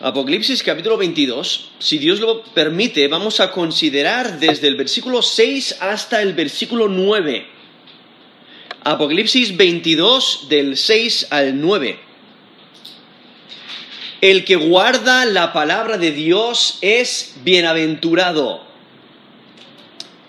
Apocalipsis 0.00 0.62
capítulo 0.62 0.98
22, 0.98 1.70
si 1.78 1.96
Dios 1.96 2.20
lo 2.20 2.42
permite, 2.42 3.08
vamos 3.08 3.40
a 3.40 3.50
considerar 3.50 4.38
desde 4.38 4.68
el 4.68 4.76
versículo 4.76 5.22
6 5.22 5.78
hasta 5.80 6.20
el 6.20 6.34
versículo 6.34 6.86
9. 6.86 7.46
Apocalipsis 8.84 9.56
22 9.56 10.48
del 10.50 10.76
6 10.76 11.28
al 11.30 11.58
9. 11.58 11.98
El 14.20 14.44
que 14.44 14.56
guarda 14.56 15.24
la 15.24 15.54
palabra 15.54 15.96
de 15.96 16.12
Dios 16.12 16.76
es 16.82 17.36
bienaventurado. 17.42 18.60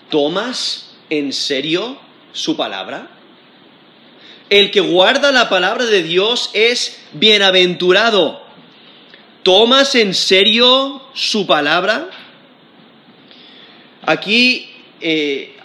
¿Tomas 0.08 0.94
en 1.10 1.34
serio 1.34 1.98
su 2.32 2.56
palabra? 2.56 3.10
El 4.48 4.70
que 4.70 4.80
guarda 4.80 5.30
la 5.30 5.50
palabra 5.50 5.84
de 5.84 6.02
Dios 6.02 6.48
es 6.54 6.98
bienaventurado. 7.12 8.47
¿Tomas 9.48 9.94
en 9.94 10.12
serio 10.12 11.00
su 11.14 11.46
palabra? 11.46 12.10
Aquí, 14.02 14.68
eh, 15.00 15.56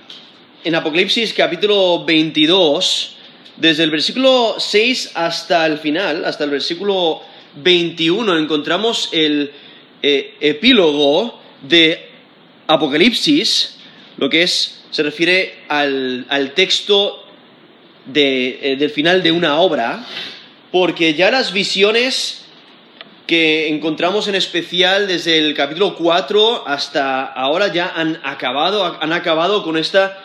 en 0.63 0.73
Apocalipsis 0.73 1.33
capítulo 1.33 2.05
22, 2.05 3.17
desde 3.57 3.83
el 3.83 3.91
versículo 3.91 4.55
6 4.57 5.11
hasta 5.15 5.65
el 5.65 5.79
final, 5.79 6.23
hasta 6.23 6.45
el 6.45 6.51
versículo 6.51 7.23
21, 7.55 8.37
encontramos 8.37 9.09
el 9.11 9.51
eh, 10.01 10.35
epílogo 10.39 11.41
de 11.61 12.09
Apocalipsis, 12.67 13.79
lo 14.15 14.29
que 14.29 14.43
es, 14.43 14.81
se 14.91 15.03
refiere 15.03 15.55
al, 15.67 16.53
texto 16.55 17.25
eh, 18.15 18.77
del 18.79 18.91
final 18.91 19.21
de 19.21 19.33
una 19.33 19.57
obra, 19.57 20.07
porque 20.71 21.15
ya 21.15 21.29
las 21.29 21.51
visiones 21.51 22.42
que 23.27 23.69
encontramos 23.69 24.27
en 24.27 24.35
especial 24.35 25.07
desde 25.07 25.37
el 25.37 25.53
capítulo 25.53 25.95
4 25.95 26.67
hasta 26.67 27.23
ahora 27.23 27.71
ya 27.71 27.93
han 27.95 28.19
acabado, 28.23 28.97
han 28.99 29.13
acabado 29.13 29.63
con 29.63 29.77
esta 29.77 30.21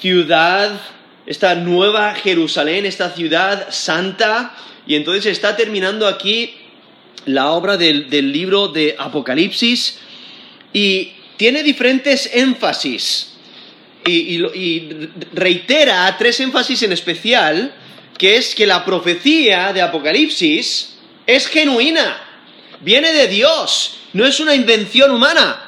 ciudad, 0.00 0.80
esta 1.26 1.56
nueva 1.56 2.14
Jerusalén, 2.14 2.86
esta 2.86 3.10
ciudad 3.10 3.68
santa, 3.70 4.54
y 4.86 4.94
entonces 4.94 5.26
está 5.26 5.56
terminando 5.56 6.06
aquí 6.06 6.54
la 7.24 7.50
obra 7.50 7.76
del, 7.76 8.08
libro 8.32 8.68
de 8.68 8.94
Apocalipsis 8.96 9.98
y 10.72 11.12
tiene 11.36 11.64
diferentes 11.64 12.30
énfasis. 12.32 13.32
Y, 14.06 14.36
y 14.54 15.10
reitera 15.32 16.14
tres 16.16 16.38
énfasis 16.38 16.84
en 16.84 16.92
especial, 16.92 17.74
que 18.16 18.36
es 18.36 18.54
que 18.54 18.64
la 18.64 18.84
profecía 18.84 19.72
de 19.72 19.82
Apocalipsis 19.82 20.94
es 21.26 21.48
genuina 21.48 22.25
viene 22.80 23.12
de 23.12 23.28
Dios, 23.28 23.98
no 24.12 24.24
es 24.24 24.40
una 24.40 24.54
invención 24.54 25.10
humana. 25.10 25.62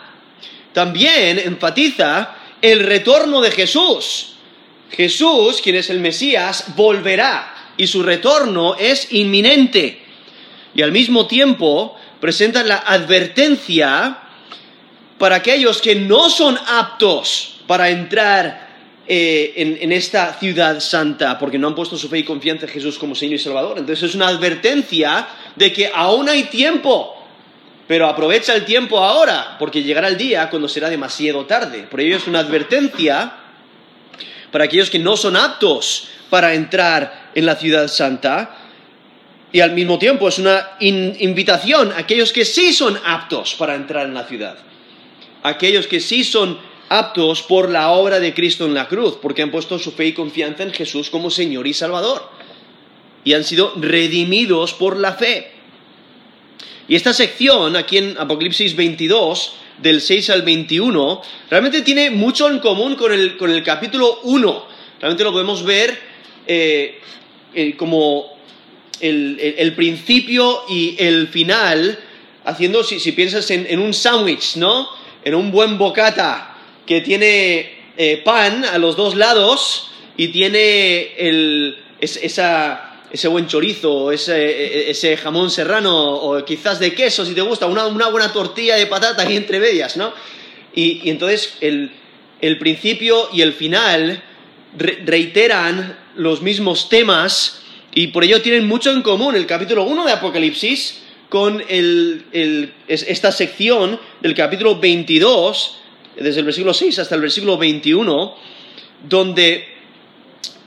También 0.73 1.39
enfatiza 1.39 2.35
el 2.61 2.81
retorno 2.81 3.41
de 3.41 3.51
Jesús. 3.51 4.35
Jesús, 4.91 5.61
quien 5.63 5.77
es 5.77 5.91
el 5.91 6.01
Mesías, 6.01 6.75
volverá 6.77 7.73
y 7.77 7.87
su 7.87 8.03
retorno 8.03 8.75
es 8.75 9.13
inminente. 9.13 10.03
Y 10.75 10.83
al 10.83 10.93
mismo 10.93 11.27
tiempo 11.27 11.97
presenta 12.21 12.63
la 12.63 12.77
advertencia 12.77 14.19
para 15.19 15.37
aquellos 15.37 15.81
que 15.81 15.95
no 15.95 16.31
son 16.31 16.59
aptos 16.67 17.61
para 17.67 17.91
entrar 17.91 18.68
eh, 19.11 19.79
en, 19.81 19.91
esta 19.91 20.35
ciudad 20.35 20.81
santa, 20.81 21.39
porque 21.39 21.59
no 21.59 21.69
han 21.69 21.75
puesto 21.75 21.97
su 21.97 22.11
fe 22.11 22.19
y 22.19 22.25
confianza 22.25 22.67
en 22.67 22.73
Jesús 22.73 22.99
como 22.99 23.15
Señor 23.15 23.37
y 23.37 23.39
Salvador. 23.39 23.79
Entonces 23.79 24.11
es 24.11 24.15
una 24.15 24.29
advertencia 24.29 25.27
de 25.57 25.73
que 25.73 25.91
aún 25.95 26.29
hay 26.29 26.43
tiempo, 26.45 27.17
pero 27.87 28.07
aprovecha 28.07 28.55
el 28.55 28.67
tiempo 28.67 28.99
ahora, 28.99 29.57
porque 29.59 29.83
llegará 29.83 30.09
el 30.09 30.19
día 30.19 30.51
cuando 30.51 30.69
será 30.69 30.91
demasiado 30.91 31.47
tarde. 31.47 31.87
Por 31.91 32.03
ello 32.03 32.19
es 32.19 32.27
una 32.27 32.41
advertencia 32.41 33.33
para 34.53 34.65
aquellos 34.65 34.91
que 34.91 34.99
no 34.99 35.17
son 35.17 35.37
aptos 35.37 36.09
para 36.29 36.53
entrar 36.53 37.31
en 37.35 37.47
la 37.47 37.57
ciudad 37.57 37.89
santa, 37.89 38.59
y 39.51 39.61
al 39.61 39.73
mismo 39.73 39.99
tiempo 39.99 40.29
es 40.29 40.39
una 40.39 40.73
invitación 40.81 41.93
a 41.93 42.01
aquellos 42.01 42.35
que 42.35 42.45
sí 42.45 42.75
son 42.75 43.01
aptos 43.07 43.55
para 43.55 43.75
entrar 43.75 44.07
en 44.07 44.13
la 44.13 44.25
ciudad, 44.25 44.59
aquellos 45.43 45.87
que 45.87 46.01
sí 46.01 46.25
son 46.25 46.68
aptos 46.89 47.43
por 47.43 47.71
la 47.71 47.91
obra 47.91 48.21
de 48.21 48.35
Cristo 48.35 48.67
en 48.67 48.75
la 48.75 48.89
cruz, 48.89 49.19
porque 49.21 49.43
han 49.43 49.51
puesto 49.51 49.79
su 49.79 49.93
fe 49.93 50.07
y 50.07 50.13
confianza 50.13 50.63
en 50.63 50.73
Jesús 50.73 51.11
como 51.11 51.31
Señor 51.31 51.67
y 51.67 51.75
Salvador 51.75 52.39
y 53.25 53.35
han 53.35 53.45
sido 53.45 53.75
redimidos 53.77 54.73
por 54.73 54.97
la 54.97 55.13
fe. 55.13 55.51
Y 56.89 56.97
esta 56.97 57.13
sección, 57.13 57.77
aquí 57.77 57.99
en 57.99 58.17
Apocalipsis 58.17 58.75
22, 58.75 59.53
del 59.83 60.01
6 60.01 60.31
al 60.31 60.43
21, 60.43 61.21
realmente 61.51 61.83
tiene 61.83 62.11
mucho 62.11 62.49
en 62.49 62.59
común 62.59 62.97
con 62.97 63.13
el, 63.13 63.37
con 63.37 63.51
el 63.51 63.63
capítulo 63.63 64.21
1. 64.23 64.65
Realmente 65.01 65.25
lo 65.25 65.33
podemos 65.33 65.63
ver 65.63 65.99
eh, 66.47 67.01
eh, 67.55 67.77
como 67.77 68.39
el, 69.01 69.75
principio 69.77 70.63
y 70.69 70.97
el 70.99 71.29
final, 71.29 71.99
haciendo, 72.45 72.83
si, 72.83 73.13
piensas 73.13 73.51
en, 73.51 73.79
un 73.79 73.93
sándwich, 73.93 74.57
¿no? 74.57 74.89
En 75.23 75.35
un 75.35 75.53
buen 75.53 75.77
bocata 75.77 76.57
que 76.89 77.03
tiene 77.03 77.71
eh, 77.97 78.23
pan 78.25 78.65
a 78.65 78.79
los 78.79 78.97
dos 78.97 79.15
lados 79.15 79.91
y 80.17 80.29
tiene 80.29 81.13
el, 81.19 81.79
esa 82.01 82.89
ese 83.11 83.29
buen 83.29 83.47
chorizo, 83.47 84.13
ese, 84.13 84.91
ese 84.91 85.17
jamón 85.17 85.51
serrano, 85.51 86.15
o 86.15 86.45
quizás 86.45 86.79
de 86.79 86.95
queso, 86.95 87.25
si 87.25 87.35
te 87.35 87.41
gusta, 87.41 87.67
una, 87.67 87.87
buena 87.87 88.33
tortilla 88.33 88.77
de 88.77 88.87
patata 88.87 89.23
ahí 89.23 89.37
entre 89.37 89.59
medias, 89.61 89.97
¿no? 89.97 90.13
Y, 90.75 91.09
entonces 91.09 91.57
el, 91.61 91.91
principio 92.59 93.29
y 93.33 93.41
el 93.41 93.53
final 93.53 94.23
reiteran 94.77 95.99
los 96.17 96.43
mismos 96.43 96.89
temas 96.89 97.63
y 97.95 98.09
por 98.09 98.25
ello 98.25 98.43
tienen 98.43 98.69
mucho 98.69 98.91
en 98.93 99.03
común 99.03 99.35
el 99.35 99.47
capítulo 99.47 99.85
1 99.85 100.05
de 100.05 100.13
Apocalipsis 100.13 101.03
con 101.29 101.63
esta 101.69 103.33
sección 103.33 103.99
del 104.21 104.35
capítulo 104.35 104.79
22, 104.79 105.79
desde 106.21 106.41
el 106.41 106.47
versículo 106.47 106.75
6 106.75 106.99
hasta 106.99 107.15
el 107.15 107.21
versículo 107.21 107.57
21, 107.57 108.35
donde 109.09 109.69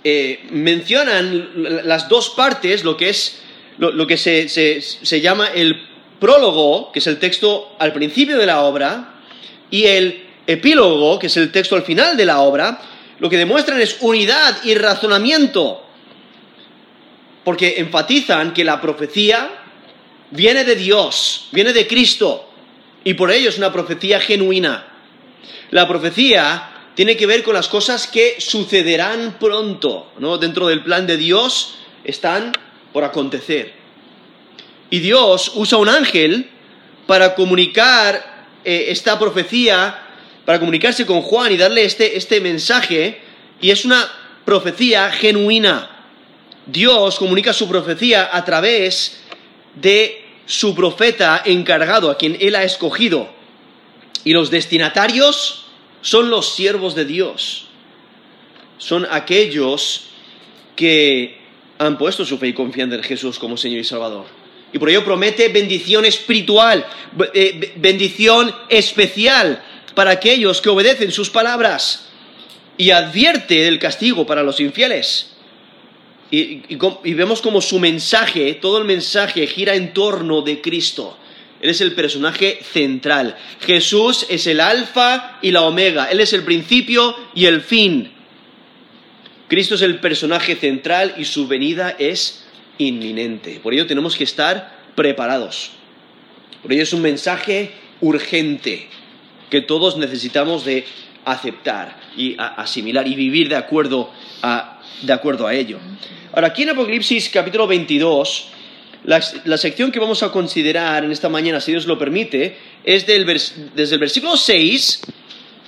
eh, 0.03 0.47
mencionan 0.49 1.51
las 1.85 2.09
dos 2.09 2.31
partes, 2.31 2.83
lo 2.83 2.97
que 2.97 3.09
es 3.09 3.41
lo, 3.77 4.05
que 4.05 4.17
se, 4.17 5.21
llama 5.21 5.47
el 5.47 5.87
prólogo, 6.19 6.91
que 6.91 6.99
es 6.99 7.07
el 7.07 7.17
texto 7.19 7.75
al 7.79 7.93
principio 7.93 8.37
de 8.37 8.45
la 8.45 8.61
obra, 8.61 9.15
y 9.69 9.85
el 9.85 10.23
epílogo, 10.45 11.17
que 11.17 11.27
es 11.27 11.37
el 11.37 11.51
texto 11.51 11.75
al 11.75 11.83
final 11.83 12.15
de 12.15 12.25
la 12.25 12.41
obra, 12.41 12.79
lo 13.19 13.29
que 13.29 13.37
demuestran 13.37 13.81
es 13.81 13.97
unidad 14.01 14.63
y 14.63 14.75
razonamiento, 14.75 15.83
porque 17.43 17.75
enfatizan 17.77 18.53
que 18.53 18.63
la 18.63 18.81
profecía 18.81 19.49
viene 20.31 20.63
de 20.63 20.75
Dios, 20.75 21.47
viene 21.51 21.73
de 21.73 21.87
Cristo, 21.87 22.49
y 23.03 23.15
por 23.15 23.31
ello 23.31 23.49
es 23.49 23.57
una 23.57 23.73
profecía 23.73 24.19
genuina. 24.19 24.90
La 25.71 25.87
profecía 25.87 26.71
tiene 26.95 27.15
que 27.15 27.25
ver 27.25 27.43
con 27.43 27.53
las 27.53 27.67
cosas 27.67 28.07
que 28.07 28.35
sucederán 28.39 29.37
pronto, 29.39 30.11
¿no? 30.19 30.37
Dentro 30.37 30.67
del 30.67 30.83
plan 30.83 31.07
de 31.07 31.17
Dios 31.17 31.75
están 32.03 32.51
por 32.91 33.03
acontecer. 33.03 33.73
Y 34.89 34.99
Dios 34.99 35.53
usa 35.55 35.77
un 35.77 35.89
ángel 35.89 36.49
para 37.07 37.33
comunicar 37.33 38.45
eh, 38.63 38.85
esta 38.89 39.17
profecía, 39.17 39.99
para 40.45 40.59
comunicarse 40.59 41.05
con 41.05 41.21
Juan 41.21 41.51
y 41.51 41.57
darle 41.57 41.85
este, 41.85 42.17
este 42.17 42.41
mensaje, 42.41 43.21
y 43.61 43.71
es 43.71 43.85
una 43.85 44.11
profecía 44.43 45.09
genuina. 45.11 45.89
Dios 46.65 47.17
comunica 47.17 47.53
su 47.53 47.67
profecía 47.67 48.29
a 48.31 48.43
través 48.43 49.21
de 49.75 50.25
su 50.45 50.75
profeta 50.75 51.41
encargado, 51.45 52.11
a 52.11 52.17
quien 52.17 52.37
él 52.39 52.55
ha 52.55 52.63
escogido. 52.63 53.40
Y 54.23 54.33
los 54.33 54.51
destinatarios 54.51 55.65
son 56.01 56.29
los 56.29 56.55
siervos 56.55 56.95
de 56.95 57.05
Dios. 57.05 57.67
Son 58.77 59.07
aquellos 59.09 60.07
que 60.75 61.39
han 61.77 61.97
puesto 61.97 62.25
su 62.25 62.37
fe 62.37 62.47
y 62.49 62.53
confianza 62.53 62.95
en 62.95 63.03
Jesús 63.03 63.39
como 63.39 63.57
Señor 63.57 63.79
y 63.79 63.83
Salvador. 63.83 64.25
Y 64.73 64.79
por 64.79 64.89
ello 64.89 65.03
promete 65.03 65.49
bendición 65.49 66.05
espiritual, 66.05 66.85
eh, 67.33 67.73
bendición 67.75 68.53
especial 68.69 69.61
para 69.95 70.11
aquellos 70.11 70.61
que 70.61 70.69
obedecen 70.69 71.11
sus 71.11 71.29
palabras 71.29 72.07
y 72.77 72.91
advierte 72.91 73.55
del 73.63 73.79
castigo 73.79 74.25
para 74.25 74.43
los 74.43 74.59
infieles. 74.59 75.33
Y, 76.29 76.63
y, 76.69 77.13
vemos 77.13 77.41
como 77.41 77.59
su 77.59 77.77
mensaje, 77.77 78.53
todo 78.53 78.77
el 78.77 78.85
mensaje 78.85 79.45
gira 79.47 79.75
en 79.75 79.93
torno 79.93 80.41
de 80.41 80.61
Cristo. 80.61 81.17
Él 81.61 81.69
es 81.69 81.81
el 81.81 81.93
personaje 81.93 82.59
central. 82.63 83.37
Jesús 83.59 84.25
es 84.29 84.47
el 84.47 84.59
alfa 84.59 85.37
y 85.41 85.51
la 85.51 85.61
omega. 85.61 86.05
Él 86.05 86.19
es 86.19 86.33
el 86.33 86.43
principio 86.43 87.15
y 87.35 87.45
el 87.45 87.61
fin. 87.61 88.11
Cristo 89.47 89.75
es 89.75 89.81
el 89.81 89.99
personaje 89.99 90.55
central 90.55 91.13
y 91.17 91.25
su 91.25 91.47
venida 91.47 91.95
es 91.99 92.47
inminente. 92.77 93.59
Por 93.61 93.73
ello 93.73 93.85
tenemos 93.85 94.15
que 94.15 94.23
estar 94.23 94.79
preparados. 94.95 95.71
Por 96.63 96.73
ello 96.73 96.83
es 96.83 96.93
un 96.93 97.01
mensaje 97.01 97.71
urgente 98.01 98.87
que 99.49 99.61
todos 99.61 99.97
necesitamos 99.97 100.65
de 100.65 100.85
aceptar 101.25 101.99
y 102.17 102.35
asimilar 102.39 103.07
y 103.07 103.15
vivir 103.15 103.49
de 103.49 103.55
acuerdo 103.55 104.09
a, 104.41 104.81
de 105.01 105.13
acuerdo 105.13 105.45
a 105.45 105.53
ello. 105.53 105.77
Ahora, 106.33 106.47
aquí 106.47 106.63
en 106.63 106.69
Apocalipsis 106.69 107.29
capítulo 107.29 107.67
22, 107.67 108.47
la, 109.03 109.57
sección 109.57 109.91
que 109.91 109.99
vamos 109.99 110.21
a 110.23 110.31
considerar 110.31 111.03
en 111.03 111.11
esta 111.11 111.29
mañana, 111.29 111.59
si 111.59 111.71
Dios 111.71 111.85
lo 111.87 111.97
permite, 111.97 112.57
es 112.83 113.05
desde 113.07 113.95
el 113.95 113.99
versículo 113.99 114.37
6 114.37 115.01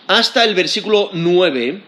hasta 0.08 0.44
el 0.44 0.54
versículo 0.54 1.10
9. 1.14 1.82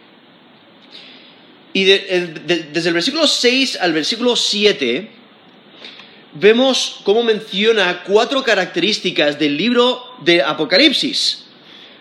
Y 1.74 1.84
desde 1.84 2.88
el 2.88 2.94
versículo 2.94 3.28
6 3.28 3.78
al 3.82 3.94
versículo 3.94 4.36
7 4.36 5.10
vemos 6.36 7.02
cómo 7.04 7.24
menciona 7.24 8.04
cuatro 8.04 8.44
características 8.44 9.38
del 9.40 9.58
libro 9.58 10.04
de 10.22 10.42
Apocalipsis. 10.42 11.46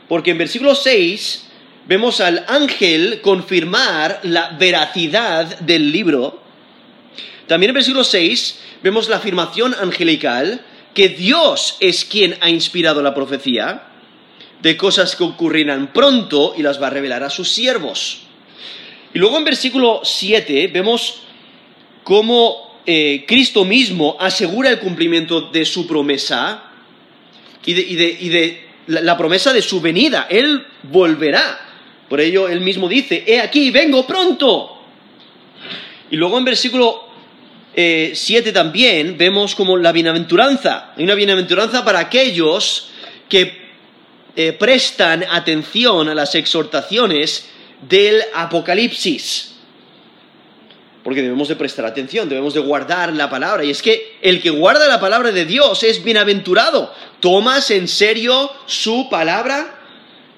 Porque 0.08 0.30
en 0.30 0.38
versículo 0.38 0.74
6 0.74 1.44
vemos 1.86 2.20
al 2.20 2.44
ángel 2.48 3.20
confirmar 3.20 4.20
la 4.22 4.50
veracidad 4.50 5.58
del 5.60 5.90
libro. 5.90 6.43
También 7.46 7.70
en 7.70 7.74
versículo 7.74 8.04
6 8.04 8.60
vemos 8.82 9.08
la 9.08 9.16
afirmación 9.16 9.74
angelical 9.74 10.64
que 10.94 11.08
Dios 11.08 11.76
es 11.80 12.04
quien 12.04 12.36
ha 12.40 12.48
inspirado 12.48 13.02
la 13.02 13.14
profecía 13.14 13.88
de 14.62 14.76
cosas 14.76 15.14
que 15.16 15.24
ocurrirán 15.24 15.92
pronto 15.92 16.54
y 16.56 16.62
las 16.62 16.80
va 16.80 16.86
a 16.86 16.90
revelar 16.90 17.22
a 17.22 17.30
sus 17.30 17.50
siervos. 17.50 18.22
Y 19.12 19.18
luego 19.18 19.36
en 19.36 19.44
versículo 19.44 20.00
7 20.02 20.68
vemos 20.68 21.22
cómo 22.02 22.80
eh, 22.86 23.24
Cristo 23.26 23.64
mismo 23.64 24.16
asegura 24.18 24.70
el 24.70 24.78
cumplimiento 24.78 25.42
de 25.42 25.64
su 25.64 25.86
promesa 25.86 26.70
y 27.66 27.72
de, 27.72 28.68
la, 28.86 29.16
promesa 29.16 29.52
de 29.52 29.62
su 29.62 29.80
venida. 29.80 30.26
Él 30.28 30.66
volverá. 30.82 31.60
Por 32.08 32.20
ello, 32.20 32.48
él 32.48 32.60
mismo 32.60 32.88
dice, 32.88 33.24
he 33.26 33.40
aquí, 33.40 33.70
vengo 33.70 34.06
pronto. 34.06 34.78
Y 36.10 36.16
luego 36.16 36.38
en 36.38 36.44
versículo 36.44 37.08
7 37.74 38.48
eh, 38.48 38.52
también 38.52 39.18
vemos 39.18 39.54
como 39.54 39.76
la 39.76 39.90
bienaventuranza. 39.90 40.92
Hay 40.96 41.04
una 41.04 41.14
bienaventuranza 41.14 41.84
para 41.84 41.98
aquellos 41.98 42.90
que 43.28 43.64
eh, 44.36 44.52
prestan 44.52 45.24
atención 45.24 46.08
a 46.08 46.14
las 46.14 46.34
exhortaciones 46.34 47.48
del 47.88 48.22
Apocalipsis. 48.34 49.52
Porque 51.02 51.22
debemos 51.22 51.48
de 51.48 51.56
prestar 51.56 51.84
atención, 51.84 52.28
debemos 52.28 52.54
de 52.54 52.60
guardar 52.60 53.12
la 53.12 53.28
palabra. 53.28 53.64
Y 53.64 53.70
es 53.70 53.82
que 53.82 54.16
el 54.22 54.40
que 54.40 54.50
guarda 54.50 54.88
la 54.88 55.00
palabra 55.00 55.32
de 55.32 55.44
Dios 55.44 55.82
es 55.82 56.02
bienaventurado. 56.02 56.94
Tomas 57.20 57.70
en 57.70 57.88
serio 57.88 58.50
su 58.66 59.08
palabra. 59.10 59.80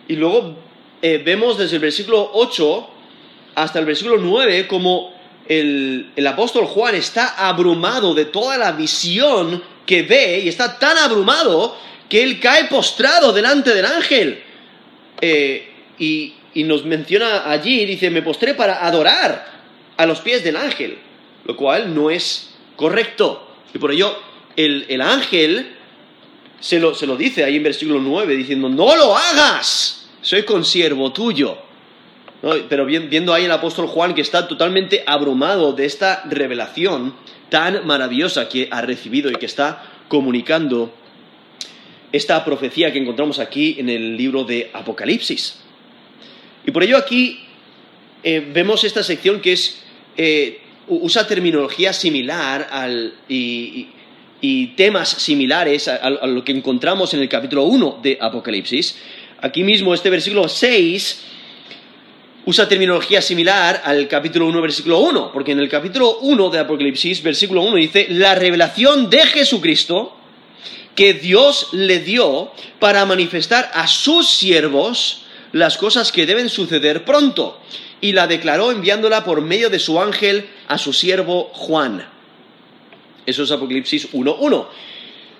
Y 0.08 0.16
luego 0.16 0.56
eh, 1.02 1.22
vemos 1.24 1.58
desde 1.58 1.76
el 1.76 1.82
versículo 1.82 2.30
8 2.32 2.90
hasta 3.54 3.78
el 3.78 3.84
versículo 3.84 4.18
9 4.18 4.66
como 4.66 5.15
el, 5.48 6.26
apóstol 6.26 6.66
Juan 6.66 6.94
está 6.94 7.48
abrumado 7.48 8.14
de 8.14 8.26
toda 8.26 8.58
la 8.58 8.72
visión 8.72 9.62
que 9.84 10.02
ve 10.02 10.40
y 10.40 10.48
está 10.48 10.78
tan 10.78 10.98
abrumado 10.98 11.76
que 12.08 12.22
él 12.22 12.40
cae 12.40 12.64
postrado 12.64 13.32
delante 13.32 13.74
del 13.74 13.86
ángel. 13.86 14.42
Eh, 15.20 15.72
y, 15.98 16.32
nos 16.64 16.86
menciona 16.86 17.50
allí, 17.50 17.84
dice, 17.84 18.08
me 18.08 18.22
postré 18.22 18.54
para 18.54 18.86
adorar 18.86 19.46
a 19.94 20.06
los 20.06 20.20
pies 20.20 20.42
del 20.42 20.56
ángel, 20.56 20.96
lo 21.44 21.54
cual 21.54 21.94
no 21.94 22.10
es 22.10 22.54
correcto. 22.76 23.46
Y 23.74 23.78
por 23.78 23.92
ello 23.92 24.16
el, 24.56 25.00
ángel 25.02 25.76
se 26.58 26.80
lo, 26.80 26.94
se 26.94 27.06
lo, 27.06 27.16
dice 27.18 27.44
ahí 27.44 27.56
en 27.56 27.62
versículo 27.62 28.00
9, 28.00 28.34
diciendo, 28.36 28.70
no 28.70 28.96
lo 28.96 29.14
hagas, 29.14 30.08
soy 30.22 30.44
consiervo 30.44 31.12
tuyo. 31.12 31.65
Pero 32.68 32.86
viendo 32.86 33.34
ahí 33.34 33.44
el 33.44 33.52
apóstol 33.52 33.86
Juan 33.86 34.14
que 34.14 34.20
está 34.20 34.46
totalmente 34.46 35.02
abrumado 35.06 35.72
de 35.72 35.84
esta 35.84 36.22
revelación 36.26 37.14
tan 37.48 37.86
maravillosa 37.86 38.48
que 38.48 38.68
ha 38.70 38.82
recibido 38.82 39.30
y 39.30 39.34
que 39.34 39.46
está 39.46 39.82
comunicando 40.08 40.92
esta 42.12 42.44
profecía 42.44 42.92
que 42.92 42.98
encontramos 42.98 43.38
aquí 43.38 43.76
en 43.78 43.88
el 43.88 44.16
libro 44.16 44.44
de 44.44 44.70
Apocalipsis. 44.72 45.58
Y 46.64 46.70
por 46.70 46.82
ello 46.82 46.96
aquí 46.96 47.40
eh, 48.22 48.46
vemos 48.52 48.84
esta 48.84 49.02
sección 49.02 49.40
que 49.40 49.52
es, 49.52 49.82
eh, 50.16 50.60
usa 50.88 51.26
terminología 51.26 51.92
similar 51.92 52.68
y, 53.28 53.88
temas 54.76 55.08
similares 55.08 55.88
a, 55.88 55.96
a, 55.96 56.26
lo 56.28 56.44
que 56.44 56.52
encontramos 56.52 57.12
en 57.14 57.20
el 57.20 57.28
capítulo 57.28 57.64
1 57.64 57.98
de 58.00 58.16
Apocalipsis. 58.20 58.96
Aquí 59.40 59.64
mismo 59.64 59.92
este 59.92 60.08
versículo 60.08 60.48
6 60.48 61.35
usa 62.46 62.68
terminología 62.68 63.20
similar 63.20 63.82
al 63.84 64.06
capítulo 64.06 64.46
1, 64.46 64.62
versículo 64.62 65.00
1, 65.00 65.32
porque 65.32 65.52
en 65.52 65.58
el 65.58 65.68
capítulo 65.68 66.18
1 66.20 66.50
de 66.50 66.60
Apocalipsis, 66.60 67.22
versículo 67.22 67.62
1 67.62 67.76
dice, 67.76 68.06
la 68.08 68.36
revelación 68.36 69.10
de 69.10 69.26
Jesucristo 69.26 70.16
que 70.94 71.12
Dios 71.12 71.68
le 71.72 71.98
dio 71.98 72.52
para 72.78 73.04
manifestar 73.04 73.70
a 73.74 73.88
sus 73.88 74.30
siervos 74.30 75.24
las 75.52 75.76
cosas 75.76 76.12
que 76.12 76.24
deben 76.24 76.48
suceder 76.48 77.04
pronto, 77.04 77.60
y 78.00 78.12
la 78.12 78.26
declaró 78.28 78.70
enviándola 78.70 79.24
por 79.24 79.40
medio 79.40 79.68
de 79.68 79.80
su 79.80 80.00
ángel 80.00 80.48
a 80.68 80.78
su 80.78 80.92
siervo 80.92 81.50
Juan. 81.52 82.06
Eso 83.26 83.42
es 83.42 83.50
Apocalipsis 83.50 84.12
1.1. 84.12 84.66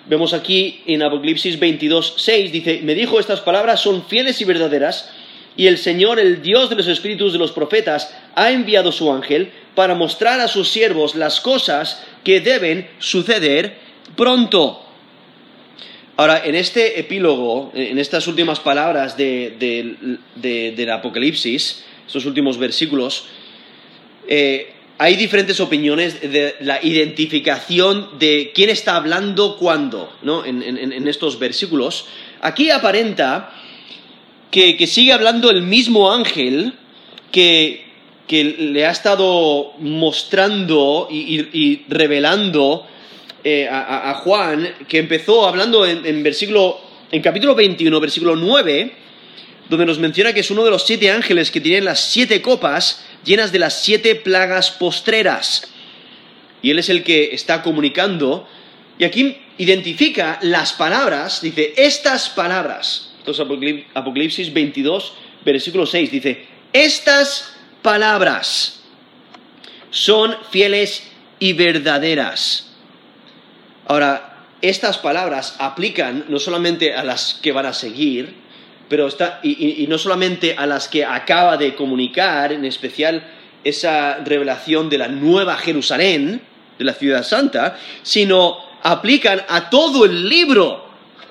Vemos 0.07 0.33
aquí 0.33 0.81
en 0.85 1.03
Apocalipsis 1.03 1.57
22.6, 1.59 2.51
dice, 2.51 2.81
me 2.83 2.95
dijo 2.95 3.19
estas 3.19 3.39
palabras 3.39 3.79
son 3.79 4.05
fieles 4.05 4.41
y 4.41 4.45
verdaderas, 4.45 5.09
y 5.57 5.65
el 5.65 5.79
Señor, 5.79 6.19
el 6.19 6.43
Dios 6.43 6.69
de 6.69 6.75
los 6.75 6.87
espíritus 6.87 7.33
de 7.33 7.39
los 7.39 7.51
profetas, 7.51 8.15
ha 8.35 8.51
enviado 8.51 8.91
su 8.91 9.11
ángel 9.11 9.51
para 9.73 9.95
mostrar 9.95 10.39
a 10.39 10.47
sus 10.47 10.69
siervos 10.69 11.15
las 11.15 11.41
cosas 11.41 12.03
que 12.23 12.39
deben 12.39 12.87
suceder 12.99 13.75
pronto. 14.15 14.83
Ahora, 16.15 16.43
en 16.45 16.55
este 16.55 16.99
epílogo, 16.99 17.71
en 17.73 17.97
estas 17.97 18.27
últimas 18.27 18.59
palabras 18.59 19.17
del 19.17 20.89
Apocalipsis, 20.91 21.83
estos 22.05 22.25
últimos 22.25 22.57
versículos, 22.59 23.25
eh, 24.27 24.73
hay 24.99 25.15
diferentes 25.15 25.59
opiniones 25.59 26.21
de 26.21 26.55
la 26.59 26.83
identificación 26.83 28.17
de 28.19 28.51
quién 28.53 28.69
está 28.69 28.95
hablando 28.95 29.57
cuándo, 29.57 30.11
¿no? 30.23 30.43
en 30.45 31.07
estos 31.07 31.37
versículos. 31.37 32.05
Aquí 32.41 32.71
aparenta 32.71 33.53
que, 34.51 34.87
sigue 34.87 35.13
hablando 35.13 35.49
el 35.49 35.61
mismo 35.61 36.11
ángel 36.11 36.73
que, 37.31 37.85
le 38.29 38.85
ha 38.85 38.91
estado 38.91 39.73
mostrando 39.79 41.07
y, 41.09 41.83
revelando 41.87 42.85
eh, 43.43 43.67
a, 43.71 44.13
Juan, 44.23 44.67
que 44.87 44.99
empezó 44.99 45.47
hablando 45.47 45.85
en, 45.85 46.23
versículo, 46.23 46.79
en 47.11 47.21
capítulo 47.21 47.55
21, 47.55 47.99
versículo 47.99 48.35
9, 48.35 48.93
donde 49.69 49.85
nos 49.85 49.99
menciona 49.99 50.33
que 50.33 50.41
es 50.41 50.51
uno 50.51 50.63
de 50.63 50.71
los 50.71 50.85
siete 50.85 51.11
ángeles 51.11 51.51
que 51.51 51.61
tienen 51.61 51.85
las 51.85 51.99
siete 51.99 52.41
copas 52.41 53.05
llenas 53.23 53.51
de 53.51 53.59
las 53.59 53.81
siete 53.81 54.15
plagas 54.15 54.71
postreras. 54.71 55.69
Y 56.61 56.71
él 56.71 56.79
es 56.79 56.89
el 56.89 57.03
que 57.03 57.33
está 57.33 57.61
comunicando. 57.61 58.47
Y 58.97 59.03
aquí 59.03 59.37
identifica 59.57 60.39
las 60.41 60.73
palabras, 60.73 61.41
dice, 61.41 61.73
estas 61.77 62.29
palabras. 62.29 63.06
Apocalipsis 63.93 64.53
22, 64.53 65.13
versículo 65.45 65.85
6. 65.85 66.11
Dice, 66.11 66.45
estas 66.73 67.55
palabras 67.81 68.83
son 69.89 70.35
fieles 70.49 71.03
y 71.39 71.53
verdaderas. 71.53 72.71
Ahora, 73.87 74.45
estas 74.61 74.97
palabras 74.97 75.55
aplican 75.59 76.25
no 76.29 76.39
solamente 76.39 76.93
a 76.93 77.03
las 77.03 77.35
que 77.41 77.51
van 77.51 77.65
a 77.65 77.73
seguir, 77.73 78.35
pero 78.89 79.07
está, 79.07 79.39
y, 79.43 79.85
no 79.87 79.97
solamente 79.97 80.55
a 80.57 80.65
las 80.65 80.87
que 80.87 81.05
acaba 81.05 81.57
de 81.57 81.75
comunicar, 81.75 82.51
en 82.51 82.65
especial 82.65 83.23
esa 83.63 84.17
revelación 84.23 84.89
de 84.89 84.97
la 84.97 85.07
nueva 85.07 85.57
Jerusalén, 85.57 86.41
de 86.77 86.85
la 86.85 86.93
ciudad 86.93 87.23
santa, 87.23 87.77
sino 88.03 88.57
aplican 88.83 89.41
a 89.47 89.69
todo 89.69 90.05
el 90.05 90.29
libro. 90.29 90.85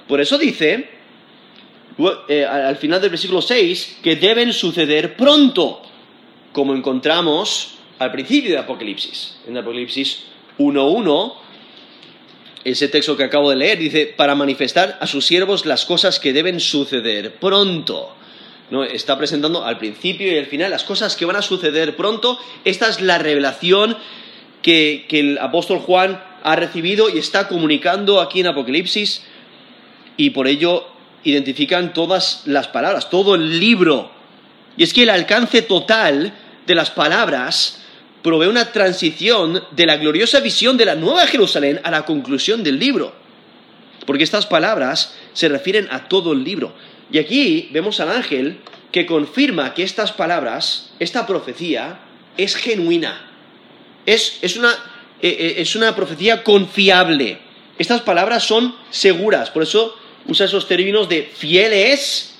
Por 0.07 0.21
eso 0.21 0.39
dice, 0.39 0.96
eh, 2.29 2.45
al 2.45 2.77
final 2.77 3.01
del 3.01 3.11
versículo 3.11 3.41
6 3.41 3.99
que 4.03 4.17
deben 4.17 4.53
suceder 4.53 5.17
pronto, 5.17 5.81
como 6.53 6.75
encontramos 6.75 7.77
al 7.99 8.13
principio 8.13 8.51
de 8.51 8.59
Apocalipsis. 8.59 9.39
En 9.47 9.57
Apocalipsis 9.57 10.25
1.1, 10.59 11.35
ese 12.65 12.89
texto 12.89 13.17
que 13.17 13.25
acabo 13.25 13.49
de 13.51 13.57
leer 13.57 13.79
dice, 13.79 14.13
para 14.15 14.35
manifestar 14.35 14.99
a 15.01 15.07
sus 15.07 15.25
siervos 15.25 15.65
las 15.65 15.87
cosas 15.87 16.21
que 16.21 16.33
deben 16.33 16.61
suceder 16.61 17.37
pronto. 17.37 18.13
¿No? 18.71 18.83
Está 18.83 19.17
presentando 19.17 19.65
al 19.65 19.79
principio 19.79 20.31
y 20.31 20.39
al 20.39 20.47
final 20.47 20.73
las 20.73 20.83
cosas 20.83 21.15
que 21.15 21.25
van 21.25 21.37
a 21.37 21.43
suceder 21.43 21.95
pronto. 21.95 22.39
Esta 22.65 22.89
es 22.89 23.01
la 23.01 23.17
revelación 23.19 23.97
que, 24.61 25.07
que 25.09 25.21
el 25.21 25.39
apóstol 25.39 25.79
Juan 25.79 26.21
ha 26.43 26.57
recibido 26.57 27.09
y 27.09 27.19
está 27.19 27.47
comunicando 27.47 28.21
aquí 28.21 28.41
en 28.41 28.49
Apocalipsis 28.49 29.23
y 30.17 30.31
por 30.31 30.49
ello 30.49 30.96
identifican 31.27 31.93
todas 31.93 32.43
las 32.45 32.69
palabras, 32.69 33.11
todo 33.11 33.35
el 33.35 33.59
libro. 33.59 34.11
Y 34.77 34.85
es 34.85 34.93
que 34.93 35.03
el 35.03 35.11
alcance 35.11 35.63
total 35.63 36.33
de 36.67 36.75
las 36.75 36.91
palabras 36.91 37.83
provee 38.23 38.47
una 38.47 38.73
transición 38.73 39.63
de 39.73 39.87
la 39.87 39.97
gloriosa 39.97 40.41
visión 40.41 40.77
de 40.77 40.85
la 40.85 40.95
Nueva 40.95 41.27
Jerusalén 41.27 41.81
a 41.83 41.91
la 41.91 42.05
conclusión 42.05 42.63
del 42.63 42.79
libro. 42.79 43.15
Porque 44.07 44.25
estas 44.25 44.47
palabras 44.47 45.15
se 45.33 45.49
refieren 45.49 45.89
a 45.91 46.09
todo 46.09 46.33
el 46.33 46.45
libro. 46.45 46.75
Y 47.11 47.19
aquí 47.19 47.69
vemos 47.73 48.01
al 48.01 48.11
ángel 48.11 48.59
que 48.93 49.07
confirma 49.07 49.75
que 49.75 49.83
estas 49.83 50.13
palabras, 50.13 50.93
esta 50.99 51.27
profecía, 51.27 52.01
es 52.37 52.55
genuina. 52.55 53.31
Es, 54.07 54.57
una, 54.57 54.71
eh, 55.21 55.37
eh, 55.39 55.55
es 55.59 55.75
una 55.75 55.95
profecía 55.97 56.45
confiable. 56.45 57.39
Estas 57.79 58.03
palabras 58.03 58.45
son 58.45 58.75
seguras. 58.91 59.51
Por 59.51 59.65
eso 59.65 59.97
usa 60.29 60.47
esos 60.47 60.67
términos 60.67 61.09
de 61.09 61.23
fieles 61.23 62.35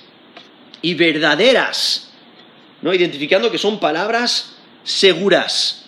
y 0.81 0.93
verdaderas. 0.93 2.09
¿no? 2.81 2.93
Identificando 2.93 3.51
que 3.51 3.57
son 3.57 3.79
palabras 3.79 4.55
seguras. 4.83 5.85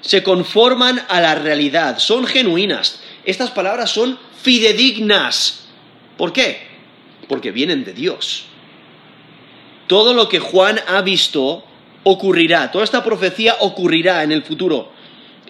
Se 0.00 0.22
conforman 0.22 1.04
a 1.08 1.20
la 1.20 1.34
realidad. 1.34 1.98
Son 1.98 2.26
genuinas. 2.26 3.00
Estas 3.24 3.50
palabras 3.50 3.90
son 3.90 4.18
fidedignas. 4.42 5.66
¿Por 6.16 6.32
qué? 6.32 6.66
Porque 7.28 7.50
vienen 7.50 7.84
de 7.84 7.92
Dios. 7.92 8.46
Todo 9.86 10.14
lo 10.14 10.28
que 10.28 10.38
Juan 10.38 10.80
ha 10.86 11.02
visto 11.02 11.64
ocurrirá, 12.04 12.70
toda 12.70 12.84
esta 12.84 13.04
profecía 13.04 13.56
ocurrirá 13.60 14.22
en 14.22 14.32
el 14.32 14.42
futuro. 14.42 14.92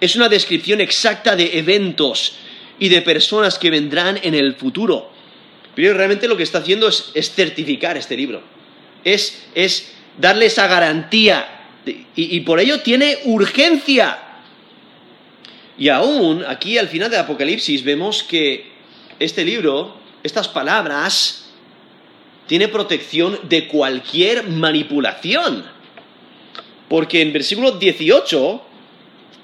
Es 0.00 0.16
una 0.16 0.28
descripción 0.28 0.80
exacta 0.80 1.37
de 1.37 1.59
eventos 1.59 2.37
y 2.78 2.88
de 2.88 3.02
personas 3.02 3.59
que 3.59 3.70
vendrán 3.70 4.18
en 4.23 4.35
el 4.35 4.54
futuro. 4.56 5.11
Pero 5.75 5.95
realmente 5.95 6.29
lo 6.29 6.37
que 6.37 6.43
está 6.43 6.59
haciendo 6.59 6.89
es, 6.89 7.33
certificar 7.35 7.97
este 7.97 8.17
libro. 8.17 8.43
Es, 9.05 9.45
es, 9.55 9.93
darle 10.19 10.47
esa 10.47 10.67
garantía. 10.67 11.67
y 12.15 12.41
por 12.41 12.61
ello 12.61 12.81
tiene 12.81 13.19
urgencia. 13.25 14.19
Y 15.79 15.89
aún 15.89 16.45
aquí 16.47 16.77
al 16.77 16.89
final 16.89 17.11
de 17.11 17.17
Apocalipsis 17.17 17.83
vemos 17.83 18.23
que 18.23 18.71
este 19.19 19.45
libro, 19.45 19.97
estas 20.23 20.47
palabras, 20.47 21.50
tiene 22.47 22.69
protección 22.69 23.39
de 23.49 23.69
cualquier 23.69 24.49
manipulación. 24.49 25.65
Porque 26.89 27.23
en 27.23 27.33
versículos 27.33 27.79
18 27.79 28.62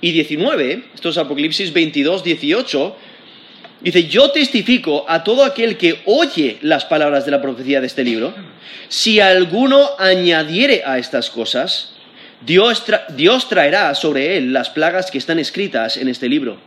y 0.00 0.12
19, 0.12 0.86
esto 0.94 1.10
es 1.10 1.16
Apocalipsis 1.16 1.72
22, 1.72 2.24
18, 2.24 2.96
dice, 3.80 4.04
yo 4.04 4.30
testifico 4.30 5.04
a 5.08 5.24
todo 5.24 5.44
aquel 5.44 5.76
que 5.76 6.02
oye 6.06 6.58
las 6.62 6.84
palabras 6.84 7.24
de 7.24 7.30
la 7.30 7.42
profecía 7.42 7.80
de 7.80 7.86
este 7.86 8.04
libro, 8.04 8.34
si 8.88 9.20
alguno 9.20 9.90
añadiere 9.98 10.82
a 10.84 10.98
estas 10.98 11.30
cosas, 11.30 11.96
Dios, 12.40 13.48
traerá 13.48 13.94
sobre 13.94 14.36
él 14.36 14.52
las 14.52 14.70
plagas 14.70 15.10
que 15.10 15.18
están 15.18 15.38
escritas 15.38 15.96
en 15.96 16.08
este 16.08 16.28
libro. 16.28 16.58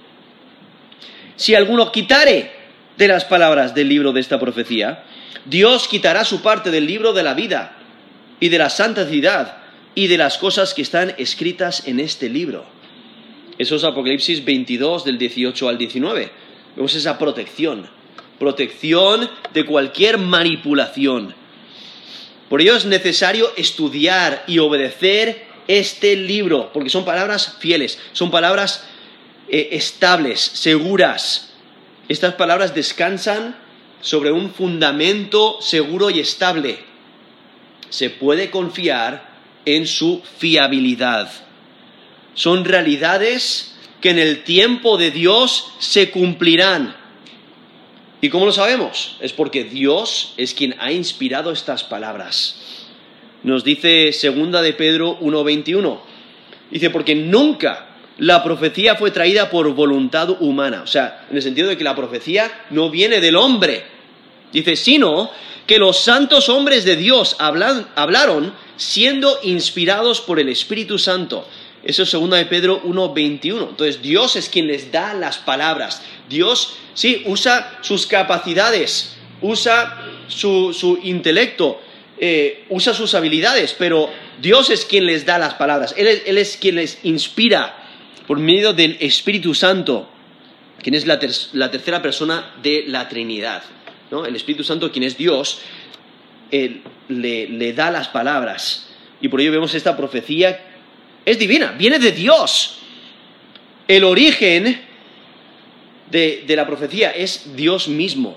Si 1.35 1.55
alguno 1.55 1.91
quitare 1.91 2.51
de 2.97 3.07
las 3.07 3.23
palabras 3.23 3.73
del 3.73 3.87
libro 3.87 4.11
de 4.11 4.19
esta 4.19 4.39
profecía, 4.39 5.03
Dios 5.45 5.87
quitará 5.87 6.25
su 6.25 6.41
parte 6.41 6.71
del 6.71 6.85
libro 6.85 7.13
de 7.13 7.23
la 7.23 7.33
vida 7.33 7.77
y 8.39 8.49
de 8.49 8.57
la 8.57 8.69
santidad 8.69 9.57
y 9.95 10.07
de 10.07 10.17
las 10.17 10.37
cosas 10.37 10.73
que 10.73 10.81
están 10.81 11.13
escritas 11.17 11.87
en 11.87 11.99
este 11.99 12.29
libro. 12.29 12.65
Eso 13.57 13.75
es 13.75 13.83
Apocalipsis 13.83 14.43
22 14.43 15.05
del 15.05 15.17
18 15.17 15.69
al 15.69 15.77
19. 15.77 16.31
Vemos 16.79 16.95
esa 16.95 17.17
protección, 17.17 17.89
protección 18.39 19.29
de 19.53 19.65
cualquier 19.65 20.17
manipulación. 20.17 21.35
Por 22.47 22.61
ello 22.61 22.77
es 22.77 22.85
necesario 22.85 23.51
estudiar 23.57 24.45
y 24.47 24.59
obedecer 24.59 25.45
este 25.67 26.15
libro, 26.15 26.71
porque 26.71 26.89
son 26.89 27.03
palabras 27.03 27.57
fieles, 27.59 27.99
son 28.13 28.31
palabras 28.31 28.85
eh, 29.49 29.67
estables, 29.73 30.39
seguras. 30.39 31.51
Estas 32.07 32.35
palabras 32.35 32.73
descansan 32.73 33.57
sobre 33.99 34.31
un 34.31 34.49
fundamento 34.49 35.61
seguro 35.61 36.09
y 36.09 36.21
estable. 36.21 36.79
Se 37.89 38.09
puede 38.09 38.49
confiar 38.49 39.29
en 39.65 39.85
su 39.85 40.23
fiabilidad. 40.37 41.29
Son 42.35 42.63
realidades 42.63 43.75
que 44.01 44.11
en 44.11 44.19
el 44.19 44.43
tiempo 44.43 44.97
de 44.97 45.11
Dios 45.11 45.71
se 45.79 46.11
cumplirán. 46.11 46.95
¿Y 48.21 48.29
cómo 48.29 48.45
lo 48.45 48.51
sabemos? 48.51 49.17
Es 49.21 49.33
porque 49.33 49.63
Dios 49.63 50.33
es 50.37 50.53
quien 50.53 50.75
ha 50.79 50.91
inspirado 50.91 51.51
estas 51.51 51.83
palabras. 51.83 52.59
Nos 53.43 53.63
dice 53.63 54.11
segunda 54.11 54.61
de 54.61 54.73
Pedro 54.73 55.17
1:21. 55.21 56.01
Dice 56.69 56.89
porque 56.89 57.15
nunca 57.15 57.87
la 58.17 58.43
profecía 58.43 58.95
fue 58.95 59.11
traída 59.11 59.49
por 59.49 59.73
voluntad 59.73 60.41
humana, 60.41 60.81
o 60.83 60.87
sea, 60.87 61.25
en 61.29 61.37
el 61.37 61.41
sentido 61.41 61.69
de 61.69 61.77
que 61.77 61.85
la 61.85 61.95
profecía 61.95 62.65
no 62.69 62.89
viene 62.89 63.21
del 63.21 63.37
hombre. 63.37 63.85
Dice, 64.51 64.75
sino 64.75 65.31
que 65.65 65.77
los 65.77 65.99
santos 65.99 66.49
hombres 66.49 66.83
de 66.83 66.97
Dios 66.97 67.37
hablaron 67.39 68.53
siendo 68.75 69.39
inspirados 69.43 70.19
por 70.19 70.39
el 70.39 70.49
Espíritu 70.49 70.97
Santo. 70.97 71.47
Eso 71.83 72.03
es 72.03 72.09
segunda 72.09 72.37
de 72.37 72.45
Pedro 72.45 72.83
1.21. 72.83 73.69
Entonces 73.69 74.01
Dios 74.01 74.35
es 74.35 74.49
quien 74.49 74.67
les 74.67 74.91
da 74.91 75.13
las 75.13 75.37
palabras. 75.37 76.01
Dios, 76.27 76.77
sí, 76.93 77.23
usa 77.25 77.79
sus 77.81 78.05
capacidades, 78.05 79.15
usa 79.41 79.97
su, 80.27 80.99
intelecto, 81.03 81.81
eh, 82.19 82.65
usa 82.69 82.93
sus 82.93 83.15
habilidades, 83.15 83.75
pero 83.77 84.09
Dios 84.41 84.69
es 84.69 84.85
quien 84.85 85.05
les 85.05 85.25
da 85.25 85.37
las 85.37 85.55
palabras. 85.55 85.93
Él 85.97 86.37
es, 86.37 86.57
quien 86.57 86.75
les 86.75 86.99
inspira 87.03 87.75
por 88.27 88.39
medio 88.39 88.73
del 88.73 88.97
Espíritu 88.99 89.53
Santo, 89.53 90.09
quien 90.81 90.95
es 90.95 91.05
la, 91.07 91.19
tercera 91.19 92.01
persona 92.01 92.53
de 92.61 92.83
la 92.87 93.09
Trinidad. 93.09 93.63
El 94.11 94.35
Espíritu 94.35 94.63
Santo, 94.63 94.91
quien 94.91 95.03
es 95.03 95.17
Dios, 95.17 95.61
le, 96.51 97.73
da 97.73 97.91
las 97.91 98.07
palabras. 98.07 98.87
Y 99.21 99.27
por 99.27 99.41
ello 99.41 99.51
vemos 99.51 99.73
esta 99.75 99.97
profecía, 99.97 100.68
es 101.29 101.37
divina, 101.37 101.75
viene 101.77 101.99
de 101.99 102.11
Dios. 102.11 102.79
El 103.87 104.03
origen 104.03 104.81
de, 106.09 106.43
la 106.47 106.65
profecía 106.65 107.11
es 107.11 107.55
Dios 107.55 107.87
mismo, 107.87 108.35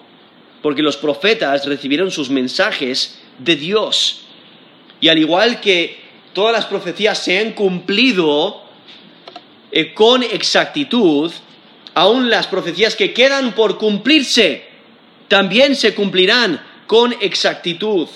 porque 0.60 0.82
los 0.82 0.98
profetas 0.98 1.64
recibieron 1.64 2.10
sus 2.10 2.28
mensajes 2.28 3.18
de 3.38 3.56
Dios. 3.56 4.26
Y 5.00 5.08
al 5.08 5.16
igual 5.16 5.58
que 5.62 6.00
todas 6.34 6.52
las 6.52 6.66
profecías 6.66 7.16
se 7.16 7.38
han 7.38 7.52
cumplido 7.52 8.62
eh, 9.70 9.94
con 9.94 10.22
exactitud, 10.22 11.32
aún 11.94 12.28
las 12.28 12.46
profecías 12.46 12.94
que 12.94 13.14
quedan 13.14 13.54
por 13.54 13.78
cumplirse 13.78 14.66
también 15.28 15.76
se 15.76 15.94
cumplirán 15.94 16.62
con 16.86 17.14
exactitud. 17.22 18.06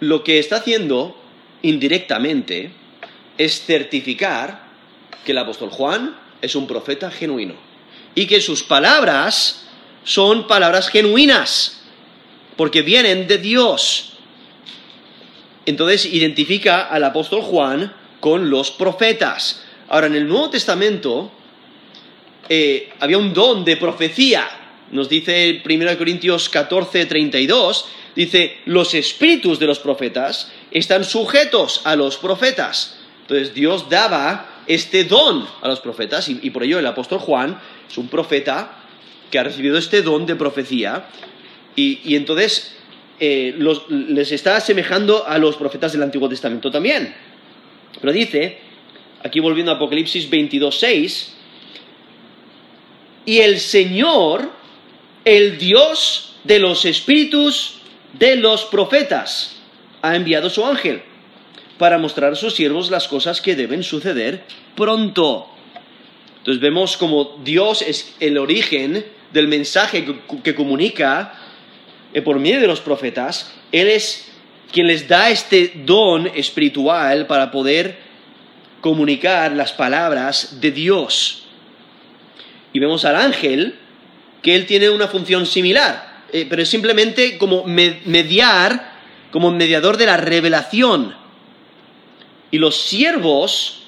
Lo 0.00 0.24
que 0.24 0.38
está 0.38 0.56
haciendo 0.56 1.21
indirectamente 1.62 2.70
es 3.38 3.64
certificar 3.64 4.66
que 5.24 5.32
el 5.32 5.38
apóstol 5.38 5.70
Juan 5.70 6.16
es 6.40 6.54
un 6.54 6.66
profeta 6.66 7.10
genuino 7.10 7.54
y 8.14 8.26
que 8.26 8.40
sus 8.40 8.62
palabras 8.62 9.64
son 10.04 10.46
palabras 10.46 10.88
genuinas 10.88 11.82
porque 12.56 12.82
vienen 12.82 13.26
de 13.26 13.38
Dios. 13.38 14.12
Entonces 15.64 16.06
identifica 16.06 16.88
al 16.88 17.04
apóstol 17.04 17.42
Juan 17.42 17.92
con 18.20 18.50
los 18.50 18.70
profetas. 18.70 19.62
Ahora, 19.88 20.06
en 20.06 20.14
el 20.14 20.28
Nuevo 20.28 20.50
Testamento 20.50 21.30
eh, 22.48 22.90
había 23.00 23.18
un 23.18 23.32
don 23.32 23.64
de 23.64 23.76
profecía. 23.76 24.48
Nos 24.90 25.08
dice 25.08 25.62
1 25.64 25.98
Corintios 25.98 26.48
14, 26.48 27.06
32, 27.06 27.86
dice, 28.14 28.58
los 28.66 28.94
espíritus 28.94 29.58
de 29.58 29.66
los 29.66 29.78
profetas 29.78 30.52
están 30.72 31.04
sujetos 31.04 31.82
a 31.84 31.96
los 31.96 32.16
profetas. 32.16 32.98
Entonces 33.22 33.54
Dios 33.54 33.88
daba 33.88 34.62
este 34.66 35.04
don 35.04 35.46
a 35.60 35.68
los 35.68 35.80
profetas 35.80 36.28
y, 36.28 36.50
por 36.50 36.62
ello 36.62 36.78
el 36.78 36.86
apóstol 36.86 37.18
Juan 37.18 37.60
es 37.88 37.98
un 37.98 38.08
profeta 38.08 38.78
que 39.30 39.38
ha 39.38 39.44
recibido 39.44 39.78
este 39.78 40.02
don 40.02 40.26
de 40.26 40.36
profecía 40.36 41.06
y, 41.74 42.14
entonces 42.14 42.76
eh, 43.18 43.56
les 43.88 44.32
está 44.32 44.56
asemejando 44.56 45.26
a 45.26 45.38
los 45.38 45.56
profetas 45.56 45.92
del 45.92 46.02
Antiguo 46.02 46.28
Testamento 46.28 46.70
también. 46.70 47.14
Pero 48.00 48.12
dice, 48.12 48.58
aquí 49.22 49.40
volviendo 49.40 49.72
a 49.72 49.76
Apocalipsis 49.76 50.30
22.6, 50.30 51.28
y 53.24 53.38
el 53.38 53.60
Señor, 53.60 54.50
el 55.24 55.58
Dios 55.58 56.34
de 56.44 56.58
los 56.58 56.84
espíritus 56.84 57.76
de 58.18 58.36
los 58.36 58.64
profetas, 58.64 59.61
ha 60.02 60.16
enviado 60.16 60.50
su 60.50 60.64
ángel 60.64 61.02
para 61.78 61.98
mostrar 61.98 62.32
a 62.32 62.36
sus 62.36 62.54
siervos 62.54 62.90
las 62.90 63.08
cosas 63.08 63.40
que 63.40 63.56
deben 63.56 63.82
suceder 63.82 64.44
pronto. 64.76 65.48
Entonces 66.38 66.60
vemos 66.60 66.96
como 66.96 67.40
Dios 67.44 67.82
es 67.82 68.14
el 68.20 68.36
origen 68.36 69.04
del 69.32 69.48
mensaje 69.48 70.04
que, 70.42 70.54
comunica 70.54 71.34
eh, 72.12 72.20
por 72.20 72.38
medio 72.38 72.60
de 72.60 72.66
los 72.66 72.80
profetas, 72.80 73.52
Él 73.70 73.88
es 73.88 74.28
quien 74.72 74.86
les 74.86 75.06
da 75.06 75.30
este 75.30 75.72
don 75.84 76.26
espiritual 76.26 77.26
para 77.26 77.50
poder 77.50 77.96
comunicar 78.80 79.52
las 79.52 79.72
palabras 79.72 80.60
de 80.60 80.72
Dios. 80.72 81.44
Y 82.72 82.80
vemos 82.80 83.04
al 83.04 83.16
ángel 83.16 83.76
que 84.42 84.56
él 84.56 84.66
tiene 84.66 84.90
una 84.90 85.06
función 85.06 85.46
similar, 85.46 86.22
eh, 86.32 86.46
pero 86.48 86.62
es 86.62 86.68
simplemente 86.68 87.38
como 87.38 87.64
mediar, 87.64 88.91
como 89.32 89.50
mediador 89.50 89.96
de 89.96 90.06
la 90.06 90.16
revelación. 90.16 91.14
Y 92.52 92.58
los 92.58 92.80
siervos 92.82 93.82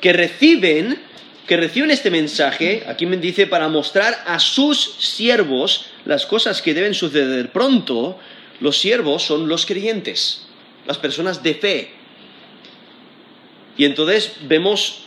que 0.00 0.12
reciben, 0.12 1.00
que 1.48 1.56
reciben 1.56 1.90
este 1.90 2.10
mensaje, 2.10 2.84
aquí 2.86 3.06
me 3.06 3.16
dice 3.16 3.48
para 3.48 3.68
mostrar 3.68 4.22
a 4.26 4.38
sus 4.38 4.94
siervos 4.98 5.86
las 6.04 6.26
cosas 6.26 6.62
que 6.62 6.74
deben 6.74 6.94
suceder 6.94 7.50
pronto, 7.50 8.18
los 8.60 8.78
siervos 8.78 9.24
son 9.24 9.48
los 9.48 9.66
creyentes, 9.66 10.46
las 10.86 10.98
personas 10.98 11.42
de 11.42 11.54
fe. 11.54 11.90
Y 13.76 13.86
entonces 13.86 14.34
vemos 14.42 15.04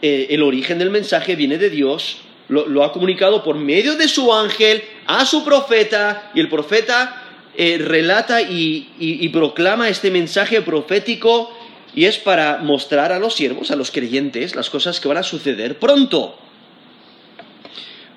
eh, 0.00 0.28
el 0.30 0.42
origen 0.42 0.78
del 0.78 0.90
mensaje 0.90 1.34
viene 1.34 1.58
de 1.58 1.70
Dios, 1.70 2.18
lo, 2.48 2.84
ha 2.84 2.92
comunicado 2.92 3.42
por 3.42 3.56
medio 3.56 3.96
de 3.96 4.06
su 4.06 4.32
ángel 4.32 4.84
a 5.06 5.24
su 5.24 5.44
profeta, 5.44 6.30
y 6.34 6.40
el 6.40 6.48
profeta 6.48 7.23
eh, 7.56 7.78
relata 7.78 8.42
y, 8.42 9.28
proclama 9.32 9.88
este 9.88 10.10
mensaje 10.10 10.62
profético 10.62 11.50
y 11.94 12.06
es 12.06 12.18
para 12.18 12.58
mostrar 12.58 13.12
a 13.12 13.18
los 13.18 13.34
siervos, 13.34 13.70
a 13.70 13.76
los 13.76 13.90
creyentes, 13.90 14.54
las 14.54 14.70
cosas 14.70 15.00
que 15.00 15.08
van 15.08 15.18
a 15.18 15.22
suceder 15.22 15.78
pronto. 15.78 16.36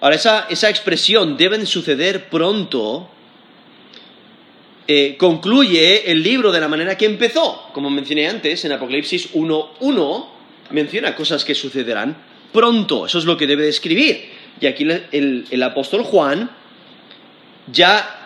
Ahora, 0.01 0.15
esa, 0.15 0.69
expresión 0.69 1.37
deben 1.37 1.65
suceder 1.65 2.29
pronto 2.29 3.09
eh, 4.87 5.17
concluye 5.17 6.09
el 6.11 6.23
libro 6.23 6.51
de 6.51 6.61
la 6.61 6.67
manera 6.67 6.97
que 6.97 7.05
empezó. 7.05 7.69
Como 7.73 7.89
mencioné 7.89 8.27
antes, 8.27 8.63
en 8.63 8.71
Apocalipsis 8.71 9.33
1.1 9.33 10.25
menciona 10.71 11.13
cosas 11.15 11.43
que 11.43 11.55
sucederán 11.55 12.15
pronto. 12.53 13.05
Eso 13.05 13.19
es 13.19 13.25
lo 13.25 13.37
que 13.37 13.47
debe 13.47 13.63
de 13.63 13.69
escribir. 13.69 14.29
Y 14.59 14.65
aquí 14.65 14.87
el, 15.11 15.63
apóstol 15.63 16.03
Juan, 16.03 16.49
ya 17.71 18.16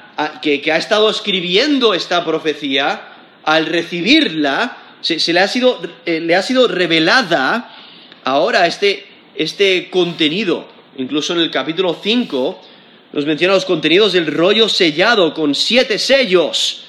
que, 0.42 0.72
ha 0.72 0.78
estado 0.78 1.10
escribiendo 1.10 1.94
esta 1.94 2.24
profecía, 2.24 3.08
al 3.44 3.66
recibirla, 3.66 4.78
se, 5.02 5.34
le, 5.34 5.40
ha 5.40 5.48
sido, 5.48 5.82
eh, 6.06 6.20
le, 6.20 6.36
ha 6.36 6.44
sido, 6.44 6.68
revelada 6.68 7.76
ahora 8.24 8.68
este, 8.68 9.06
este 9.36 9.90
contenido. 9.90 10.68
Incluso 10.98 11.34
en 11.34 11.40
el 11.40 11.50
capítulo 11.50 11.98
5 12.02 12.62
nos 13.14 13.26
menciona 13.26 13.56
los 13.56 13.66
contenidos 13.66 14.14
del 14.14 14.28
rollo 14.28 14.70
sellado 14.70 15.34
con 15.34 15.56
siete 15.56 15.98
sellos 15.98 16.84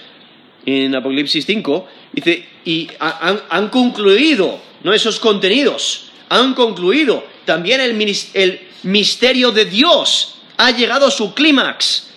en 0.66 0.94
Apocalipsis 0.94 1.46
5. 1.46 1.88
Dice, 2.12 2.46
y 2.64 2.88
han, 2.98 3.68
concluido, 3.68 4.60
¿no? 4.82 4.92
Esos 4.92 5.18
contenidos, 5.18 6.10
han 6.28 6.54
concluido. 6.54 7.24
También 7.44 7.80
el, 7.80 7.98
el 8.34 8.60
misterio 8.82 9.50
de 9.50 9.64
Dios 9.64 10.36
ha 10.58 10.70
llegado 10.70 11.06
a 11.06 11.10
su 11.10 11.34
clímax. 11.34 12.11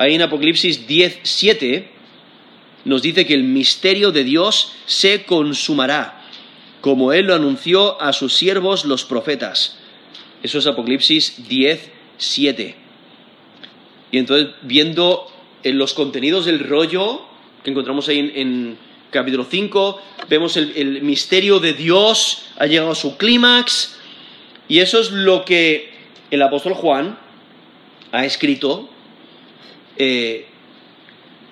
Ahí 0.00 0.14
en 0.14 0.22
Apocalipsis 0.22 0.86
10, 0.86 1.20
7 1.24 1.90
nos 2.86 3.02
dice 3.02 3.26
que 3.26 3.34
el 3.34 3.44
misterio 3.44 4.12
de 4.12 4.24
Dios 4.24 4.72
se 4.86 5.24
consumará, 5.24 6.24
como 6.80 7.12
Él 7.12 7.26
lo 7.26 7.34
anunció 7.34 8.00
a 8.00 8.14
sus 8.14 8.32
siervos 8.32 8.86
los 8.86 9.04
profetas. 9.04 9.76
Eso 10.42 10.56
es 10.56 10.66
Apocalipsis 10.66 11.46
10, 11.46 11.90
7. 12.16 12.74
Y 14.12 14.16
entonces, 14.16 14.54
viendo 14.62 15.30
en 15.64 15.76
los 15.76 15.92
contenidos 15.92 16.46
del 16.46 16.60
rollo 16.60 17.26
que 17.62 17.70
encontramos 17.70 18.08
ahí 18.08 18.32
en, 18.36 18.78
capítulo 19.10 19.44
5, 19.44 20.00
vemos 20.30 20.56
el, 20.56 21.02
misterio 21.02 21.60
de 21.60 21.74
Dios 21.74 22.46
ha 22.58 22.64
llegado 22.64 22.92
a 22.92 22.94
su 22.94 23.18
clímax, 23.18 23.98
y 24.66 24.78
eso 24.78 24.98
es 24.98 25.10
lo 25.10 25.44
que 25.44 25.92
el 26.30 26.40
apóstol 26.40 26.72
Juan 26.72 27.18
ha 28.12 28.24
escrito. 28.24 28.88
Eh, 30.02 30.46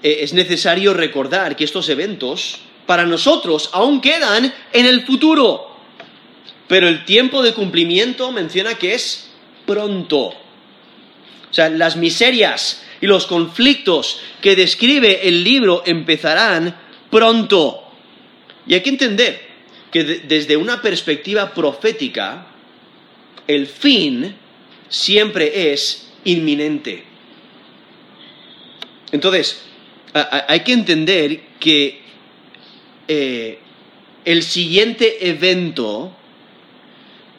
eh, 0.03 0.19
es 0.23 0.33
necesario 0.33 0.95
recordar 0.95 1.55
que 1.55 1.65
estos 1.65 1.87
eventos 1.91 2.57
para 2.87 3.05
nosotros 3.05 3.69
aún 3.75 4.01
quedan 4.01 4.55
en 4.73 4.87
el 4.87 5.05
futuro, 5.05 5.77
pero 6.67 6.89
el 6.89 7.05
tiempo 7.05 7.43
de 7.43 7.53
cumplimiento 7.53 8.33
menciona 8.33 8.77
que 8.77 8.95
es 8.95 9.29
pronto. 9.67 10.29
O 10.29 10.35
sea, 11.51 11.69
las 11.69 11.97
miserias 11.97 12.83
y 13.03 13.07
los 13.07 13.27
conflictos 13.27 14.19
que 14.41 14.57
describe 14.57 15.29
el 15.29 15.45
libro 15.45 15.83
empezarán 15.85 16.75
pronto. 17.11 17.83
Y 18.67 18.73
hay 18.73 18.81
que 18.81 18.89
entender 18.89 19.47
que 19.93 20.05
desde 20.05 20.57
una 20.57 20.81
perspectiva 20.81 21.53
profética, 21.53 22.47
el 23.47 23.67
fin 23.67 24.35
siempre 24.89 25.71
es 25.71 26.09
inminente. 26.25 27.08
Entonces, 29.13 29.63
hay 30.13 30.61
que 30.61 30.73
entender 30.73 31.41
que 31.59 32.01
eh, 33.07 33.59
el 34.25 34.43
siguiente 34.43 35.29
evento 35.29 36.13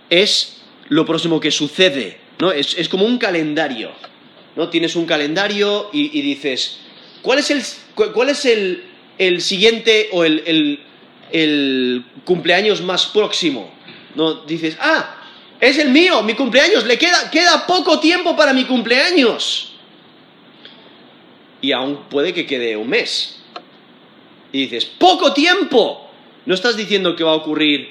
es 0.10 0.62
lo 0.90 1.06
próximo 1.06 1.40
que 1.40 1.52
sucede. 1.52 2.18
¿no? 2.40 2.52
Es, 2.52 2.90
como 2.90 3.06
un 3.06 3.18
calendario, 3.18 3.92
¿no? 4.56 4.70
Tienes 4.70 4.96
un 4.96 5.06
calendario 5.06 5.90
y, 5.94 6.22
dices, 6.22 6.80
¿cuál 7.22 7.40
es 7.40 7.52
el, 7.52 7.64
cuál 8.14 8.30
es 8.30 8.46
el, 8.46 9.42
siguiente 9.42 10.10
o 10.12 10.24
el, 10.24 10.80
cumpleaños 12.26 12.82
más 12.82 13.06
próximo? 13.08 13.72
¿No? 14.16 14.46
Dices, 14.46 14.78
ah, 14.80 15.18
es 15.60 15.78
el 15.78 15.90
mío, 15.90 16.24
mi 16.24 16.34
cumpleaños, 16.34 16.86
le 16.86 16.98
queda, 16.98 17.30
queda 17.30 17.68
poco 17.68 18.00
tiempo 18.00 18.36
para 18.36 18.54
mi 18.54 18.66
cumpleaños. 18.66 19.69
Y 21.62 21.72
aún 21.72 22.06
puede 22.10 22.34
que 22.34 22.46
quede 22.46 22.78
un 22.78 22.90
mes. 22.90 23.40
Y 24.52 24.62
dices, 24.62 24.86
poco 24.86 25.34
tiempo. 25.34 26.10
No 26.46 26.54
estás 26.54 26.78
diciendo 26.78 27.16
que 27.16 27.24
va 27.24 27.32
a 27.32 27.36
ocurrir 27.36 27.90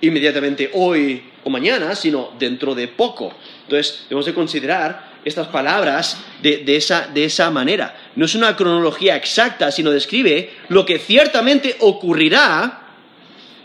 inmediatamente 0.00 0.70
hoy 0.72 1.22
o 1.44 1.50
mañana, 1.50 1.94
sino 1.94 2.32
dentro 2.38 2.74
de 2.74 2.88
poco. 2.88 3.32
Entonces, 3.64 4.04
debemos 4.08 4.26
de 4.26 4.34
considerar 4.34 5.10
estas 5.24 5.48
palabras 5.48 6.18
de, 6.42 6.64
esa, 6.76 7.08
de 7.08 7.24
esa 7.24 7.50
manera. 7.50 7.96
No 8.16 8.24
es 8.24 8.34
una 8.34 8.56
cronología 8.56 9.16
exacta, 9.16 9.70
sino 9.70 9.90
describe 9.90 10.50
lo 10.68 10.86
que 10.86 10.98
ciertamente 10.98 11.76
ocurrirá 11.80 12.88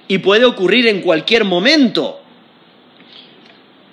y 0.08 0.18
puede 0.20 0.46
ocurrir 0.46 0.88
en 0.88 1.02
cualquier 1.02 1.46
momento. 1.46 2.20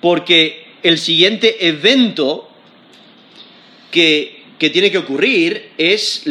Porque 0.01 0.73
el 0.83 0.97
siguiente 0.97 1.67
evento 1.67 2.49
que, 3.91 4.42
que 4.63 4.69
tiene 4.69 4.89
que 4.89 4.99
ocurrir 4.99 5.71
es 5.77 6.23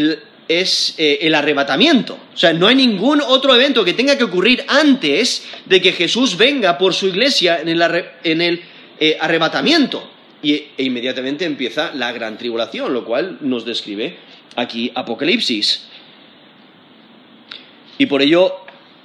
es 0.48 0.94
eh, 0.96 1.18
el 1.20 1.34
arrebatamiento. 1.34 2.14
O 2.32 2.36
sea, 2.38 2.54
no 2.54 2.66
hay 2.66 2.74
ningún 2.74 3.20
otro 3.20 3.54
evento 3.54 3.84
que 3.84 3.92
tenga 3.92 4.16
que 4.16 4.24
ocurrir 4.24 4.64
antes 4.68 5.46
de 5.66 5.82
que 5.82 5.92
Jesús 5.92 6.38
venga 6.38 6.78
por 6.78 6.94
su 6.94 7.08
iglesia 7.08 7.60
en 7.60 8.40
el, 8.40 8.62
eh, 8.98 9.18
arrebatamiento. 9.20 10.10
Y, 10.42 10.54
e 10.78 10.82
inmediatamente 10.84 11.44
empieza 11.44 11.92
la 11.92 12.10
gran 12.10 12.38
tribulación, 12.38 12.94
lo 12.94 13.04
cual 13.04 13.36
nos 13.42 13.66
describe 13.66 14.16
aquí 14.56 14.90
Apocalipsis. 14.94 15.88
Y 17.98 18.06
por 18.06 18.22
ello, 18.22 18.56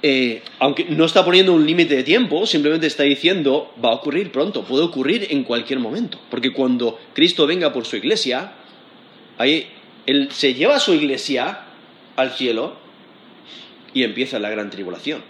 eh, 0.02 0.40
aunque 0.58 0.86
no 0.86 1.04
está 1.04 1.22
poniendo 1.22 1.52
un 1.52 1.66
límite 1.66 1.96
de 1.96 2.02
tiempo, 2.02 2.46
simplemente 2.46 2.86
está 2.86 3.02
diciendo, 3.02 3.74
va 3.84 3.90
a 3.90 3.96
ocurrir 3.96 4.32
pronto, 4.32 4.64
puede 4.64 4.84
ocurrir 4.84 5.26
en 5.28 5.44
cualquier 5.44 5.80
momento. 5.80 6.18
Porque 6.30 6.50
cuando 6.50 6.98
Cristo 7.12 7.46
venga 7.46 7.74
por 7.74 7.84
su 7.84 7.96
iglesia, 7.96 8.54
ahí 9.38 9.68
él 10.06 10.28
se 10.32 10.54
lleva 10.54 10.76
a 10.76 10.80
su 10.80 10.92
iglesia 10.92 11.60
al 12.16 12.32
cielo 12.32 12.76
y 13.94 14.02
empieza 14.02 14.38
la 14.38 14.50
gran 14.50 14.70
tribulación. 14.70 15.22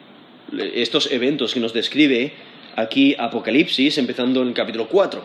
Estos 0.75 1.13
eventos 1.13 1.55
que 1.55 1.61
nos 1.61 1.73
describe 1.73 2.33
aquí 2.77 3.15
Apocalipsis, 3.19 3.99
empezando 3.99 4.43
en 4.43 4.49
el 4.49 4.55
capítulo 4.55 4.89
4. 4.89 5.23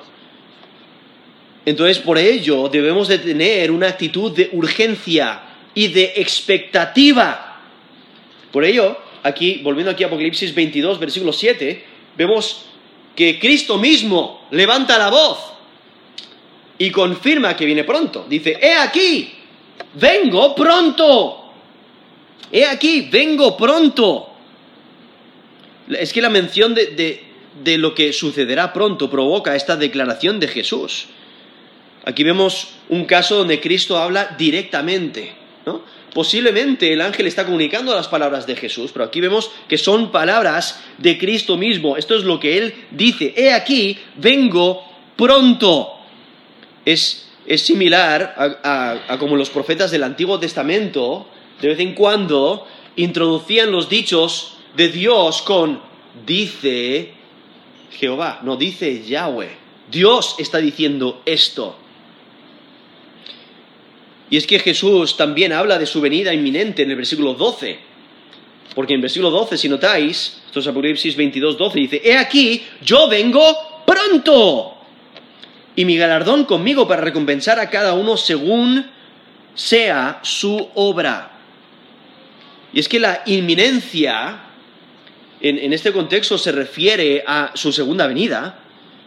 Entonces, 1.66 2.00
por 2.00 2.18
ello, 2.18 2.68
debemos 2.68 3.08
de 3.08 3.20
tener 3.20 3.72
una 3.72 3.88
actitud 3.88 4.36
de 4.36 4.50
urgencia 4.52 5.42
y 5.74 5.88
de 5.88 6.14
expectativa. 6.18 7.62
Por 8.52 8.66
ello, 8.66 8.98
aquí, 9.24 9.62
volviendo 9.64 9.92
aquí 9.92 10.04
a 10.04 10.08
Apocalipsis 10.08 10.54
22, 10.54 11.00
versículo 11.00 11.32
7, 11.32 11.84
vemos 12.18 12.66
que 13.16 13.40
Cristo 13.40 13.78
mismo 13.78 14.46
levanta 14.52 14.98
la 14.98 15.10
voz 15.10 15.54
y 16.78 16.92
confirma 16.92 17.56
que 17.56 17.66
viene 17.66 17.84
pronto. 17.84 18.26
Dice, 18.28 18.58
he 18.62 18.76
aquí, 18.76 19.34
vengo 19.96 20.56
pronto. 20.56 21.52
He 22.52 22.66
aquí, 22.66 23.10
vengo 23.12 23.56
pronto. 23.58 24.30
Es 25.90 26.14
que 26.14 26.22
la 26.22 26.30
mención 26.30 26.74
de, 26.74 27.78
lo 27.78 27.94
que 27.94 28.14
sucederá 28.14 28.74
pronto 28.74 29.10
provoca 29.10 29.56
esta 29.56 29.76
declaración 29.76 30.40
de 30.40 30.48
Jesús. 30.48 31.08
Aquí 32.06 32.24
vemos 32.24 32.70
un 32.90 33.06
caso 33.06 33.38
donde 33.38 33.60
Cristo 33.60 33.98
habla 33.98 34.36
directamente. 34.38 35.44
Posiblemente 36.14 36.94
el 36.94 37.02
ángel 37.02 37.26
está 37.26 37.44
comunicando 37.44 37.96
las 37.96 38.08
palabras 38.08 38.46
de 38.46 38.56
Jesús, 38.56 38.92
pero 38.94 39.06
aquí 39.06 39.20
vemos 39.20 39.50
que 39.68 39.80
son 39.80 40.12
palabras 40.12 40.80
de 41.00 41.18
Cristo 41.18 41.58
mismo. 41.58 41.98
Esto 41.98 42.16
es 42.16 42.24
lo 42.24 42.40
que 42.40 42.58
él 42.58 42.74
dice. 42.92 43.34
He 43.36 43.52
aquí, 43.52 43.98
vengo 44.18 44.84
pronto. 45.16 46.03
Es, 46.86 47.28
similar 47.58 48.36
a 48.64 49.18
como 49.20 49.36
los 49.36 49.50
profetas 49.50 49.92
del 49.92 50.04
Antiguo 50.04 50.40
Testamento, 50.40 51.28
de 51.62 51.68
vez 51.70 51.80
en 51.80 51.94
cuando, 51.94 52.68
introducían 52.96 53.72
los 53.72 53.90
dichos 53.90 54.58
de 54.76 54.90
Dios 54.90 55.42
con 55.42 55.82
dice 56.26 57.14
Jehová, 57.92 58.40
no 58.44 58.56
dice 58.56 59.04
Yahweh. 59.04 59.64
Dios 59.90 60.36
está 60.40 60.60
diciendo 60.60 61.22
esto. 61.26 61.78
Y 64.30 64.38
es 64.38 64.48
que 64.48 64.60
Jesús 64.60 65.16
también 65.16 65.54
habla 65.54 65.78
de 65.78 65.86
su 65.86 66.02
venida 66.02 66.34
inminente 66.34 66.84
en 66.84 66.90
el 66.90 66.96
versículo 66.96 67.34
12. 67.36 67.78
Porque 68.74 68.96
en 68.96 69.02
versículo 69.02 69.30
12, 69.30 69.58
si 69.58 69.70
notáis, 69.70 70.42
esto 70.48 70.60
es 70.60 70.68
Apocalipsis 70.68 71.16
22, 71.16 71.58
12, 71.58 71.80
dice, 71.80 72.02
He 72.04 72.18
aquí, 72.18 72.64
yo 72.82 73.08
vengo 73.08 73.44
pronto. 73.86 74.78
Y 75.76 75.86
mi 75.86 75.98
galardón 75.98 76.46
conmigo 76.46 76.88
para 76.88 77.02
recompensar 77.02 77.60
a 77.60 77.70
cada 77.70 77.94
uno 77.94 78.18
según 78.18 78.86
sea 79.56 80.20
su 80.22 80.70
obra. 80.76 81.32
Y 82.74 82.80
es 82.80 82.88
que 82.88 83.00
la 83.00 83.22
inminencia, 83.26 84.42
en, 85.42 85.74
este 85.74 85.92
contexto, 85.92 86.38
se 86.38 86.52
refiere 86.52 87.24
a 87.26 87.52
su 87.54 87.72
segunda 87.72 88.08
venida, 88.08 88.60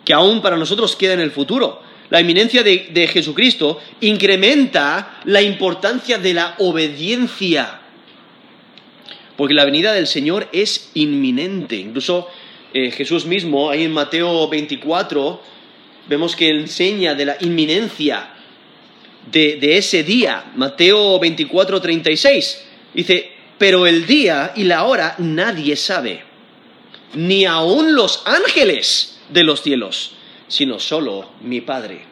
que 0.04 0.12
aún 0.12 0.40
para 0.40 0.56
nosotros 0.56 0.94
queda 0.94 1.14
en 1.14 1.20
el 1.20 1.32
futuro. 1.32 1.82
La 2.10 2.20
inminencia 2.20 2.62
de, 2.62 2.88
de 2.92 3.08
Jesucristo 3.08 3.80
incrementa 4.00 5.18
la 5.24 5.42
importancia 5.42 6.18
de 6.18 6.34
la 6.34 6.54
obediencia, 6.58 7.80
porque 9.36 9.54
la 9.54 9.64
venida 9.64 9.92
del 9.92 10.06
Señor 10.06 10.48
es 10.52 10.90
inminente. 10.94 11.76
Incluso 11.76 12.28
eh, 12.72 12.90
Jesús 12.90 13.26
mismo, 13.26 13.70
ahí 13.70 13.84
en 13.84 13.92
Mateo 13.92 14.48
24, 14.48 15.40
vemos 16.08 16.36
que 16.36 16.50
enseña 16.50 17.14
de 17.14 17.24
la 17.24 17.36
inminencia 17.40 18.30
de, 19.30 19.56
de, 19.56 19.76
ese 19.76 20.02
día. 20.02 20.52
Mateo 20.54 21.18
24, 21.18 21.80
36. 21.80 22.64
Dice, 22.94 23.32
pero 23.58 23.86
el 23.86 24.06
día 24.06 24.52
y 24.54 24.64
la 24.64 24.84
hora 24.84 25.14
nadie 25.18 25.76
sabe, 25.76 26.22
ni 27.14 27.44
aun 27.44 27.94
los 27.94 28.22
ángeles 28.26 29.18
de 29.30 29.44
los 29.44 29.62
cielos, 29.62 30.12
sino 30.48 30.78
solo 30.78 31.30
mi 31.40 31.60
Padre. 31.60 32.02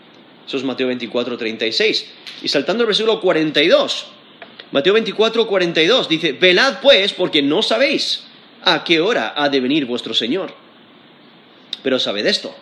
Eso 0.46 0.57
es 0.57 0.64
Mateo 0.64 0.88
24, 0.88 1.37
36. 1.37 2.07
Y 2.42 2.48
saltando 2.48 2.83
al 2.83 2.88
versículo 2.88 3.20
42, 3.20 4.07
Mateo 4.72 4.94
24, 4.94 5.46
42 5.46 6.09
dice, 6.09 6.33
velad 6.33 6.80
pues 6.83 7.12
porque 7.12 7.42
no 7.42 7.62
sabéis 7.62 8.24
a 8.62 8.83
qué 8.83 9.00
hora 9.00 9.33
ha 9.37 9.48
de 9.48 9.61
venir 9.61 9.87
vuestro 9.87 10.14
Señor. 10.14 10.52
Pero 11.83 11.98
sabed 11.98 12.26
esto, 12.26 12.54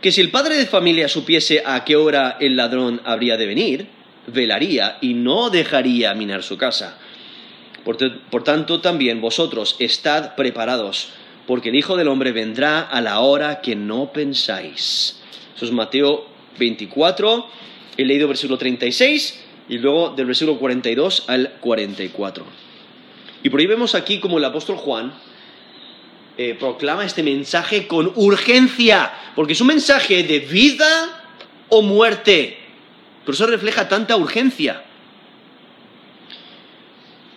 que 0.00 0.12
si 0.12 0.20
el 0.20 0.30
padre 0.30 0.56
de 0.56 0.66
familia 0.66 1.08
supiese 1.08 1.62
a 1.64 1.84
qué 1.84 1.96
hora 1.96 2.36
el 2.40 2.56
ladrón 2.56 3.00
habría 3.04 3.36
de 3.36 3.46
venir, 3.46 3.86
velaría 4.26 4.98
y 5.00 5.14
no 5.14 5.50
dejaría 5.50 6.14
minar 6.14 6.42
su 6.42 6.56
casa 6.56 6.98
por, 7.84 8.44
tanto, 8.44 8.80
también 8.80 9.20
vosotros 9.20 9.76
estad 9.78 10.34
preparados, 10.34 11.08
porque 11.46 11.70
el 11.70 11.76
Hijo 11.76 11.96
del 11.96 12.08
Hombre 12.08 12.32
vendrá 12.32 12.80
a 12.80 13.00
la 13.00 13.20
hora 13.20 13.60
que 13.60 13.74
no 13.74 14.12
pensáis. 14.12 15.20
Eso 15.56 15.64
es 15.64 15.72
Mateo 15.72 16.26
24, 16.58 17.46
he 17.96 18.04
leído 18.04 18.28
versículo 18.28 18.58
36 18.58 19.44
y 19.68 19.78
luego 19.78 20.10
del 20.10 20.26
versículo 20.26 20.58
42 20.58 21.24
al 21.28 21.52
44. 21.60 22.44
Y 23.42 23.48
por 23.48 23.60
ahí 23.60 23.66
vemos 23.66 23.94
aquí 23.94 24.20
como 24.20 24.38
el 24.38 24.44
apóstol 24.44 24.76
Juan 24.76 25.14
eh, 26.42 26.56
proclama 26.58 27.04
este 27.04 27.22
mensaje 27.22 27.86
con 27.86 28.14
urgencia, 28.16 29.12
porque 29.36 29.52
es 29.52 29.60
un 29.60 29.66
mensaje 29.66 30.22
de 30.22 30.38
vida 30.38 31.22
o 31.68 31.82
muerte. 31.82 32.56
Por 33.26 33.34
eso 33.34 33.46
refleja 33.46 33.90
tanta 33.90 34.16
urgencia. 34.16 34.82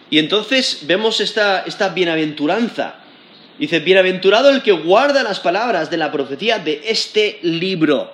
Y 0.09 0.19
entonces 0.19 0.83
vemos 0.83 1.19
esta, 1.19 1.65
bienaventuranza. 1.93 2.95
Dice, 3.59 3.81
bienaventurado 3.81 4.49
el 4.49 4.61
que 4.61 4.71
guarda 4.71 5.21
las 5.21 5.41
palabras 5.41 5.89
de 5.89 5.97
la 5.97 6.09
profecía 6.09 6.59
de 6.59 6.83
este 6.85 7.39
libro. 7.41 8.13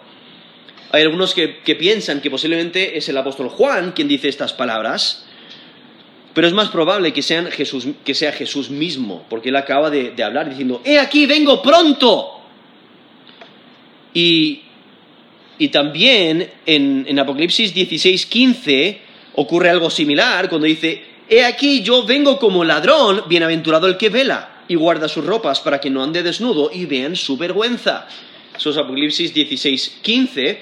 Hay 0.91 1.03
algunos 1.03 1.35
que, 1.35 1.49
piensan 1.77 2.19
que 2.19 2.31
posiblemente 2.31 2.97
es 2.97 3.07
el 3.09 3.17
apóstol 3.17 3.49
Juan 3.49 3.91
quien 3.91 4.07
dice 4.07 4.27
estas 4.27 4.53
palabras, 4.53 5.27
pero 6.33 6.47
es 6.47 6.53
más 6.53 6.69
probable 6.69 7.11
que, 7.11 7.21
sea 7.21 7.51
Jesús 7.51 8.69
mismo, 8.69 9.25
porque 9.29 9.49
él 9.49 9.55
acaba 9.55 9.89
de, 9.89 10.13
hablar 10.23 10.49
diciendo, 10.49 10.81
he 10.85 10.99
aquí, 10.99 11.25
vengo 11.25 11.61
pronto. 11.61 12.41
Y, 14.13 14.61
también 15.71 16.49
en, 16.65 17.19
Apocalipsis 17.19 17.73
16, 17.73 18.25
15 18.27 19.01
ocurre 19.35 19.69
algo 19.69 19.89
similar 19.89 20.49
cuando 20.49 20.67
dice, 20.67 21.03
He 21.27 21.43
aquí 21.43 21.83
yo 21.83 22.05
vengo 22.05 22.39
como 22.39 22.63
ladrón, 22.63 23.23
bienaventurado 23.27 23.87
el 23.87 23.97
que 23.97 24.09
vela 24.09 24.63
y 24.67 24.75
guarda 24.75 25.07
sus 25.07 25.25
ropas 25.25 25.59
para 25.59 25.79
que 25.79 25.89
no 25.89 26.03
ande 26.03 26.23
desnudo 26.23 26.71
y 26.73 26.85
vean 26.85 27.15
su 27.15 27.37
vergüenza. 27.37 28.07
Eso 28.55 28.71
es 28.71 28.77
Apocalipsis 28.77 29.33
16, 29.33 29.99
15, 30.01 30.61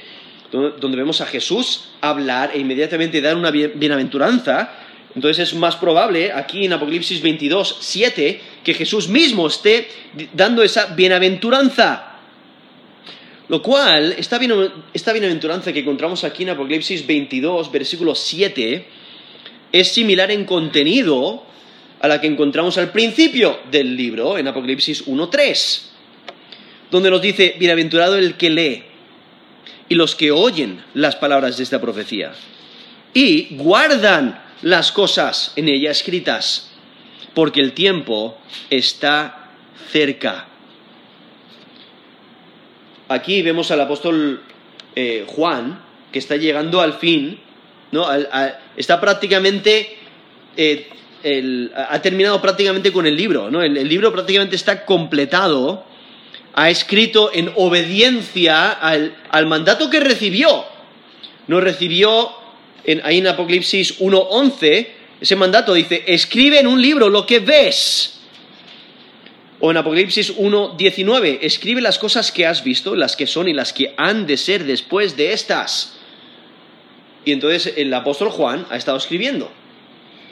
donde 0.52 0.98
vemos 0.98 1.22
a 1.22 1.26
Jesús 1.26 1.90
hablar 2.02 2.52
e 2.54 2.60
inmediatamente 2.60 3.22
dar 3.22 3.36
una 3.36 3.52
bienaventuranza. 3.52 4.87
Entonces 5.16 5.50
es 5.50 5.56
más 5.56 5.76
probable 5.76 6.32
aquí 6.32 6.66
en 6.66 6.74
Apocalipsis 6.74 7.22
22, 7.22 7.78
7 7.80 8.42
que 8.64 8.74
Jesús 8.74 9.08
mismo 9.08 9.48
esté 9.48 9.88
dando 10.34 10.64
esa 10.64 10.88
bienaventuranza. 10.88 12.14
Lo 13.50 13.62
cual, 13.62 14.14
esta, 14.18 14.38
bienaventuranza 14.38 15.72
que 15.72 15.80
encontramos 15.80 16.24
aquí 16.26 16.44
en 16.44 16.50
Apocalipsis 16.50 17.08
22, 17.08 17.72
versículo 17.72 18.14
7, 18.14 18.86
es 19.72 19.88
similar 19.88 20.32
en 20.32 20.44
contenido 20.44 21.44
a 22.02 22.08
la 22.10 22.20
que 22.20 22.28
encontramos 22.28 22.78
al 22.78 22.92
principio 22.92 23.60
del 23.72 23.96
libro, 23.96 24.38
en 24.38 24.50
Apocalipsis 24.50 25.08
1.3, 25.08 25.82
donde 26.92 27.10
nos 27.10 27.22
dice, 27.22 27.56
bienaventurado 27.58 28.18
el 28.18 28.36
que 28.36 28.50
lee 28.50 28.84
y 29.88 29.96
los 29.96 30.16
que 30.16 30.32
oyen 30.32 30.84
las 30.94 31.16
palabras 31.16 31.56
de 31.56 31.64
esta 31.64 31.80
profecía 31.80 32.34
y 33.14 33.56
guardan 33.56 34.47
las 34.62 34.92
cosas 34.92 35.54
en 35.56 35.70
ella 35.70 35.92
escritas, 35.92 36.72
porque 37.34 37.60
el 37.60 37.74
tiempo 37.74 38.38
está 38.70 39.52
cerca. 39.92 40.48
Aquí 43.10 43.42
vemos 43.42 43.72
al 43.72 43.82
apóstol 43.82 44.42
eh, 44.96 45.26
Juan, 45.28 45.82
que 46.12 46.20
está 46.20 46.36
llegando 46.36 46.82
al 46.82 46.94
fin 46.94 47.40
está 48.76 49.00
prácticamente, 49.00 49.98
eh, 50.56 50.90
ha 51.76 52.02
terminado 52.02 52.42
prácticamente 52.42 52.92
con 52.92 53.06
el 53.06 53.16
libro, 53.16 53.50
¿no? 53.50 53.62
El, 53.62 53.88
libro 53.88 54.12
prácticamente 54.12 54.56
está 54.56 54.86
completado, 54.86 55.86
ha 56.54 56.70
escrito 56.70 57.32
en 57.34 57.52
obediencia 57.56 58.72
al, 58.72 59.48
mandato 59.48 59.90
que 59.90 60.00
recibió. 60.00 60.66
No 61.48 61.62
recibió 61.62 62.32
en, 62.84 63.02
ahí 63.04 63.20
en 63.20 63.28
Apocalipsis 63.28 64.00
1.11, 64.00 64.88
ese 65.20 65.36
mandato 65.36 65.74
dice, 65.74 66.04
escribe 66.08 66.60
en 66.60 66.68
un 66.68 66.82
libro 66.82 67.10
lo 67.10 67.26
que 67.26 67.40
ves. 67.40 68.20
O 69.60 69.72
en 69.72 69.78
Apocalipsis 69.78 70.38
1.19, 70.38 71.40
escribe 71.42 71.82
las 71.82 71.98
cosas 71.98 72.32
que 72.32 72.46
has 72.46 72.64
visto, 72.64 72.96
las 72.96 73.16
que 73.16 73.26
son 73.26 73.48
y 73.48 73.54
las 73.54 73.74
que 73.74 73.94
han 73.98 74.28
de 74.28 74.38
ser 74.38 74.66
después 74.66 75.18
de 75.18 75.34
estas. 75.34 75.98
Y 77.26 77.32
entonces 77.32 77.74
el 77.76 77.94
apóstol 77.94 78.30
Juan 78.30 78.68
ha 78.70 78.78
estado 78.78 78.98
escribiendo. 78.98 79.52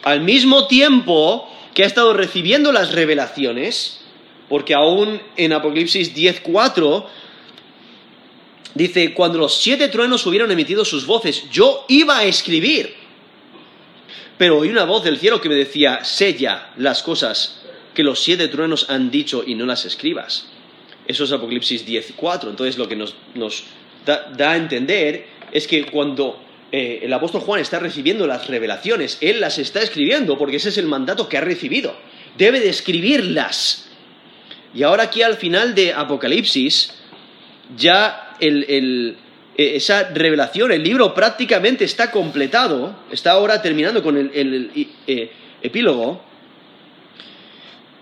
Al 0.04 0.22
mismo 0.22 0.68
tiempo 0.68 1.50
que 1.74 1.84
ha 1.84 1.88
estado 1.88 2.14
recibiendo 2.14 2.72
las 2.72 2.94
revelaciones, 2.94 4.02
porque 4.48 4.76
aún 4.76 5.20
en 5.38 5.54
Apocalipsis 5.54 6.16
10.4 6.16 7.06
dice, 8.76 9.14
cuando 9.14 9.40
los 9.40 9.58
siete 9.58 9.88
truenos 9.88 10.26
hubieron 10.28 10.52
emitido 10.52 10.86
sus 10.86 11.08
voces, 11.08 11.50
yo 11.50 11.86
iba 11.88 12.20
a 12.20 12.26
escribir. 12.26 12.94
Pero 14.38 14.60
oí 14.60 14.70
una 14.70 14.84
voz 14.84 15.04
del 15.04 15.18
cielo 15.18 15.42
que 15.42 15.50
me 15.50 15.56
decía, 15.56 16.04
sella 16.04 16.72
las 16.78 17.02
cosas 17.02 17.62
que 17.94 18.04
los 18.04 18.20
siete 18.20 18.50
truenos 18.50 18.90
han 18.90 19.10
dicho 19.10 19.44
y 19.46 19.56
no 19.56 19.66
las 19.66 19.86
escribas. 19.86 20.48
Eso 21.08 21.24
es 21.24 21.32
Apocalipsis 21.32 21.88
10.4. 21.88 22.50
Entonces 22.50 22.78
lo 22.78 22.88
que 22.88 22.96
nos, 22.98 23.16
da 24.06 24.52
a 24.52 24.58
entender 24.58 25.28
es 25.52 25.68
que 25.68 25.86
cuando 25.86 26.40
eh, 26.72 27.00
el 27.04 27.14
apóstol 27.14 27.42
Juan 27.42 27.62
está 27.62 27.80
recibiendo 27.80 28.28
las 28.28 28.48
revelaciones, 28.48 29.18
él 29.22 29.40
las 29.40 29.58
está 29.58 29.82
escribiendo 29.82 30.38
porque 30.38 30.58
ese 30.58 30.70
es 30.70 30.78
el 30.78 30.88
mandato 30.88 31.30
que 31.30 31.38
ha 31.38 31.42
recibido. 31.42 31.96
Debe 32.38 32.60
de 32.60 32.70
escribirlas. 32.70 33.88
Y 34.74 34.84
ahora 34.84 35.04
aquí 35.04 35.22
al 35.22 35.38
final 35.38 35.74
de 35.74 35.94
Apocalipsis, 35.94 36.92
ya 37.78 38.25
el, 38.40 39.18
eh, 39.58 39.76
esa 39.76 40.10
revelación. 40.10 40.72
El 40.72 40.84
libro 40.84 41.14
prácticamente 41.14 41.86
está 41.86 42.12
completado, 42.12 42.96
está 43.12 43.32
ahora 43.32 43.62
terminando 43.62 44.04
con 44.04 44.18
el, 44.18 44.90
eh, 45.08 45.32
epílogo. 45.62 46.22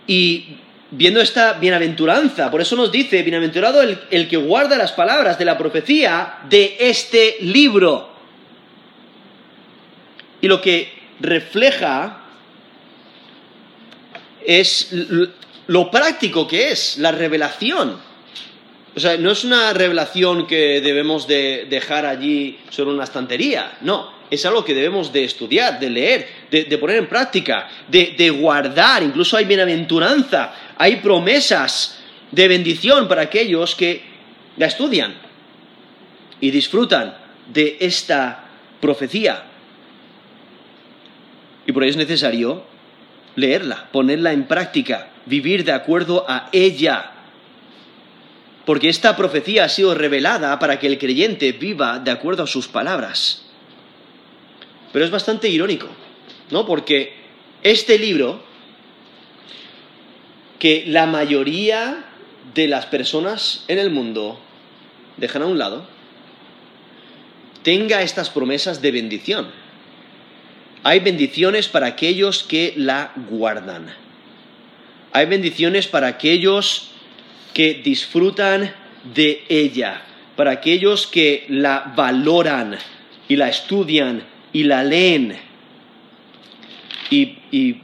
Y 0.06 0.56
viendo 0.90 1.20
esta 1.20 1.54
bienaventuranza, 1.54 2.50
por 2.50 2.60
eso 2.60 2.76
nos 2.76 2.92
dice, 2.92 3.22
bienaventurado 3.22 3.82
el 3.82 4.28
que 4.28 4.36
guarda 4.36 4.76
las 4.76 4.92
palabras 4.92 5.38
de 5.38 5.44
la 5.44 5.56
profecía 5.56 6.40
de 6.48 6.76
este 6.78 7.36
libro. 7.40 8.14
Y 10.40 10.48
lo 10.48 10.60
que 10.60 10.92
refleja 11.20 12.20
es 14.44 14.90
lo 15.66 15.90
práctico 15.90 16.46
que 16.46 16.70
es 16.70 16.98
la 16.98 17.12
revelación. 17.12 17.98
O 18.96 19.00
sea, 19.00 19.16
no 19.16 19.32
es 19.32 19.44
una 19.44 19.72
revelación 19.72 20.46
que 20.46 20.80
debemos 20.80 21.26
de 21.26 21.66
dejar 21.68 22.06
allí 22.06 22.58
sobre 22.70 22.92
una 22.92 23.04
estantería, 23.04 23.78
no, 23.80 24.12
es 24.30 24.44
algo 24.46 24.64
que 24.64 24.74
debemos 24.74 25.12
de 25.12 25.24
estudiar, 25.24 25.80
de 25.80 25.90
leer, 25.90 26.28
de, 26.50 26.78
poner 26.78 26.96
en 26.96 27.08
práctica, 27.08 27.68
de, 27.88 28.14
de, 28.16 28.30
guardar, 28.30 29.02
incluso 29.02 29.36
hay 29.36 29.44
bienaventuranza, 29.44 30.54
hay 30.76 30.96
promesas 30.96 31.98
de 32.30 32.48
bendición 32.48 33.08
para 33.08 33.22
aquellos 33.22 33.74
que 33.74 34.02
la 34.56 34.66
estudian 34.66 35.14
y 36.40 36.50
disfrutan 36.50 37.16
de 37.52 37.76
esta 37.80 38.44
profecía. 38.80 39.44
Y 41.66 41.72
por 41.72 41.82
ello 41.82 41.92
es 41.92 41.96
necesario 41.96 42.64
leerla, 43.36 43.88
ponerla 43.90 44.32
en 44.32 44.44
práctica, 44.44 45.10
vivir 45.26 45.64
de 45.64 45.72
acuerdo 45.72 46.24
a 46.28 46.48
ella. 46.52 47.12
Porque 48.64 48.88
esta 48.88 49.16
profecía 49.16 49.64
ha 49.64 49.68
sido 49.68 49.94
revelada 49.94 50.58
para 50.58 50.78
que 50.78 50.86
el 50.86 50.98
creyente 50.98 51.52
viva 51.52 51.98
de 51.98 52.10
acuerdo 52.10 52.44
a 52.44 52.46
sus 52.46 52.68
palabras. 52.68 53.42
Pero 54.92 55.04
es 55.04 55.10
bastante 55.10 55.48
irónico, 55.48 55.88
¿no? 56.50 56.64
Porque 56.64 57.14
este 57.62 57.98
libro, 57.98 58.42
que 60.58 60.84
la 60.86 61.06
mayoría 61.06 62.04
de 62.54 62.68
las 62.68 62.86
personas 62.86 63.64
en 63.68 63.78
el 63.78 63.90
mundo 63.90 64.40
dejan 65.16 65.42
a 65.42 65.46
un 65.46 65.58
lado, 65.58 65.86
tenga 67.62 68.02
estas 68.02 68.30
promesas 68.30 68.80
de 68.80 68.90
bendición 68.92 69.64
hay 70.84 71.00
bendiciones 71.00 71.66
para 71.66 71.86
aquellos 71.86 72.44
que 72.44 72.74
la 72.76 73.12
guardan. 73.30 73.86
Hay 75.12 75.24
bendiciones 75.24 75.86
para 75.86 76.08
aquellos 76.08 76.90
que 77.54 77.80
disfrutan 77.82 78.74
de 79.14 79.44
ella, 79.48 80.02
para 80.36 80.50
aquellos 80.50 81.06
que 81.06 81.46
la 81.48 81.92
valoran 81.96 82.76
y 83.28 83.36
la 83.36 83.48
estudian 83.48 84.24
y 84.52 84.64
la 84.64 84.82
leen. 84.82 85.36
Y, 87.10 87.80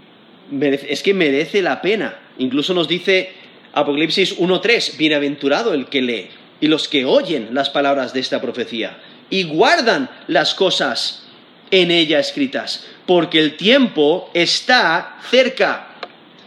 es 0.61 1.03
que 1.03 1.15
merece 1.15 1.63
la 1.63 1.81
pena. 1.81 2.19
Incluso 2.39 2.75
nos 2.75 2.89
dice 2.89 3.33
Apocalipsis 3.73 4.39
1.3, 4.39 4.97
bienaventurado 4.97 5.73
el 5.73 5.87
que 5.87 6.03
lee 6.03 6.29
y 6.61 6.67
los 6.67 6.89
que 6.89 7.05
oyen 7.05 7.51
las 7.53 7.71
palabras 7.71 8.13
de 8.13 8.21
esta 8.21 8.41
profecía 8.41 8.99
y 9.31 9.45
guardan 9.45 10.11
las 10.27 10.55
cosas 10.55 11.23
en 11.71 11.91
ella 11.93 12.19
escritas, 12.19 12.85
porque 13.07 13.39
el 13.39 13.57
tiempo 13.57 14.31
está 14.35 15.19
cerca. 15.31 15.95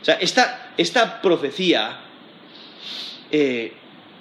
O 0.01 0.05
sea, 0.05 0.15
esta, 0.77 1.21
profecía 1.21 2.01
eh, 3.33 3.73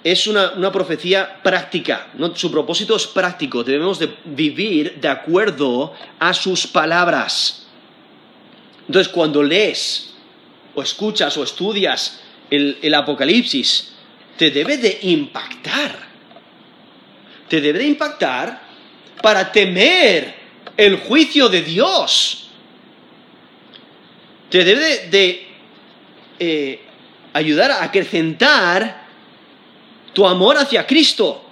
es 0.03 0.25
una, 0.25 0.71
profecía 0.71 1.39
práctica, 1.43 2.07
su 2.33 2.51
propósito 2.51 2.95
es 2.95 3.05
práctico, 3.05 3.63
debemos 3.63 3.99
de 3.99 4.11
vivir 4.25 4.99
de 4.99 5.07
acuerdo 5.07 5.93
a 6.19 6.33
sus 6.33 6.65
palabras. 6.65 7.67
Entonces, 8.87 9.13
cuando 9.13 9.43
lees 9.43 10.15
o 10.73 10.81
escuchas 10.81 11.37
o 11.37 11.43
estudias 11.43 12.21
el, 12.49 12.79
el 12.81 12.93
Apocalipsis, 12.95 13.93
te 14.35 14.49
debe 14.49 14.77
de 14.77 14.97
impactar. 15.03 15.95
Te 17.47 17.61
debe 17.61 17.79
de 17.79 17.85
impactar 17.85 18.61
para 19.21 19.51
temer 19.51 20.33
el 20.75 20.97
juicio 20.97 21.49
de 21.49 21.61
Dios. 21.61 22.49
Te 24.49 24.65
debe 24.65 25.07
de 25.07 25.47
eh, 26.39 26.81
ayudar 27.33 27.71
a 27.71 27.83
acrecentar 27.83 29.02
tu 30.13 30.25
amor 30.25 30.57
hacia 30.57 30.85
Cristo. 30.85 31.43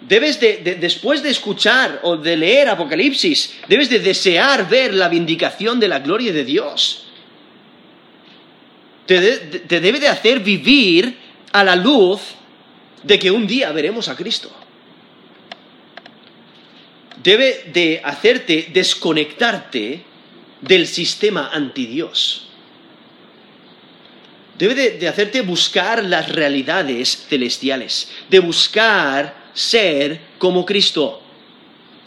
Debes 0.00 0.40
de, 0.40 0.78
después 0.80 1.22
de 1.22 1.30
escuchar 1.30 2.00
o 2.02 2.16
de 2.16 2.36
leer 2.36 2.68
Apocalipsis, 2.68 3.54
debes 3.68 3.90
de 3.90 3.98
desear 3.98 4.68
ver 4.68 4.94
la 4.94 5.08
vindicación 5.08 5.78
de 5.78 5.88
la 5.88 5.98
gloria 5.98 6.32
de 6.32 6.44
Dios. 6.44 7.06
te 9.06 9.80
debe 9.80 9.98
de 9.98 10.08
hacer 10.08 10.40
vivir 10.40 11.18
a 11.52 11.64
la 11.64 11.76
luz 11.76 12.20
de 13.02 13.18
que 13.18 13.30
un 13.30 13.46
día 13.46 13.72
veremos 13.72 14.08
a 14.08 14.16
Cristo 14.16 14.50
debe 17.22 17.70
de 17.72 18.00
hacerte 18.02 18.68
desconectarte 18.72 20.02
del 20.60 20.86
sistema 20.86 21.50
antidios. 21.52 22.49
Debe 24.60 24.74
de, 24.74 25.08
hacerte 25.08 25.40
buscar 25.40 26.04
las 26.04 26.28
realidades 26.28 27.26
celestiales, 27.30 28.10
de 28.28 28.40
buscar 28.40 29.34
ser 29.54 30.20
como 30.36 30.66
Cristo. 30.66 31.22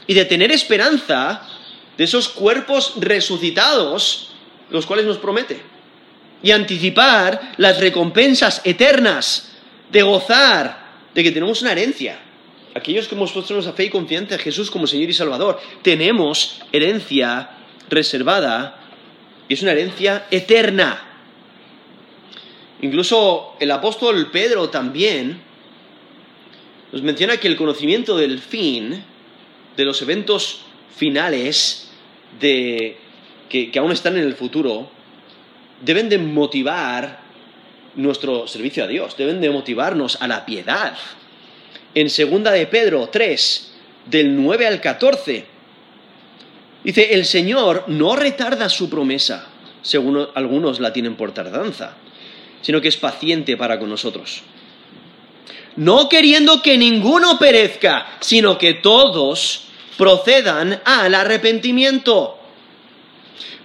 Y 0.06 0.13
de 0.13 0.26
tener 0.26 0.52
esperanza 0.52 1.50
de 1.98 2.04
esos 2.04 2.30
cuerpos 2.30 2.94
resucitados, 2.98 4.36
los 4.70 4.86
cuales 4.86 5.08
nos 5.08 5.18
promete, 5.18 5.63
y 6.44 6.52
anticipar 6.52 7.54
las 7.58 7.80
recompensas 7.80 8.62
eternas, 8.66 9.50
de 9.92 10.04
gozar 10.04 10.94
de 11.16 11.24
que 11.24 11.32
tenemos 11.32 11.63
una 11.63 11.72
herencia, 11.72 12.20
aquellos 12.76 13.08
que 13.08 13.16
hemos 13.16 13.32
puesto 13.32 13.56
nuestra 13.56 13.74
fe 13.74 13.86
y 13.86 13.89
confianza 13.89 14.36
en 14.36 14.42
Jesús 14.42 14.70
como 14.70 14.86
Señor 14.86 15.10
y 15.10 15.13
Salvador, 15.13 15.60
tenemos 15.82 16.62
herencia 16.72 17.50
reservada. 17.89 18.80
Y 19.48 19.56
es 19.56 19.63
una 19.63 19.72
herencia 19.72 20.28
eterna. 20.30 21.12
Incluso 22.84 23.56
el 23.62 23.72
apóstol 23.72 24.30
Pedro 24.30 24.69
también 24.69 25.39
nos 26.91 27.02
menciona 27.02 27.38
que 27.38 27.48
el 27.48 27.56
conocimiento 27.56 28.17
del 28.17 28.39
fin, 28.39 29.02
de 29.78 29.86
los 29.86 30.02
eventos 30.02 30.65
finales 30.93 31.89
que, 32.41 32.98
que 33.50 33.80
aún 33.80 33.93
están 33.93 34.17
en 34.17 34.24
el 34.24 34.34
futuro, 34.34 34.89
deben 35.80 36.10
de 36.10 36.17
motivar 36.17 37.22
nuestro 37.96 38.50
servicio 38.50 38.84
a 38.84 38.88
Dios, 38.88 39.15
deben 39.15 39.39
de 39.39 39.50
motivarnos 39.50 40.22
a 40.22 40.28
la 40.28 40.46
piedad, 40.46 40.98
en 41.96 42.10
segunda 42.10 42.52
de 42.52 42.67
Pedro 42.67 43.08
3, 43.08 43.76
del 44.08 44.36
9 44.36 44.67
al 44.67 44.82
14. 44.82 45.46
Dice, 46.84 47.13
el 47.13 47.24
Señor 47.24 47.86
no 47.88 48.17
retarda 48.17 48.67
su 48.67 48.89
promesa, 48.89 49.48
según 49.82 50.28
algunos 50.36 50.82
la 50.82 50.91
tienen 50.91 51.15
por 51.15 51.34
tardanza, 51.34 51.96
sino 52.63 52.82
que 52.82 52.88
es 52.88 52.97
paciente 52.97 53.56
para 53.56 53.78
con 53.78 53.89
nosotros. 53.89 54.41
No 55.76 56.10
queriendo 56.10 56.62
que 56.63 56.78
ninguno 56.78 57.38
perezca, 57.38 58.17
sino 58.19 58.58
que 58.58 58.73
todos 58.73 59.65
procedan 59.97 60.82
al 60.86 61.13
arrepentimiento. 61.13 62.39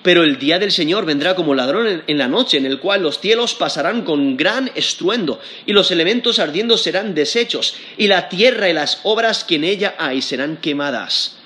Pero 0.03 0.23
el 0.23 0.39
día 0.39 0.59
del 0.59 0.73
Señor 0.73 1.05
vendrá 1.05 1.35
como 1.35 1.55
ladrón 1.55 2.03
en 2.07 2.19
la 2.19 2.29
noche, 2.29 2.57
en 2.57 2.67
el 2.67 2.79
cual 2.79 3.03
los 3.03 3.21
cielos 3.21 3.55
pasarán 3.55 4.03
con 4.03 4.37
gran 4.37 4.71
estruendo, 4.75 5.41
y 5.67 5.73
los 5.73 5.91
elementos 5.91 6.39
ardiendo 6.39 6.77
serán 6.79 7.15
deshechos, 7.15 7.75
y 7.97 8.07
la 8.07 8.29
tierra 8.29 8.69
y 8.69 8.73
las 8.73 9.01
obras 9.03 9.45
que 9.45 9.57
en 9.57 9.65
ella 9.65 9.95
hay 9.99 10.23
serán 10.23 10.59
quemadas. 10.59 11.39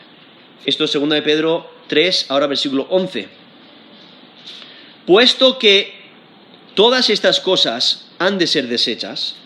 Esto 0.65 0.85
es 0.85 0.93
2 0.93 1.09
de 1.09 1.23
Pedro 1.23 1.71
3, 1.89 2.27
ahora 2.29 2.47
versículo 2.47 2.87
11. 2.91 3.29
Puesto 5.07 5.59
que 5.59 6.02
todas 6.75 7.11
estas 7.11 7.41
cosas 7.41 8.07
han 8.19 8.39
de 8.39 8.47
ser 8.47 8.69
deshechas, 8.69 9.37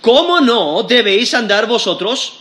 ¿cómo 0.00 0.40
no 0.40 0.82
debéis 0.82 1.34
andar 1.34 1.66
vosotros 1.66 2.40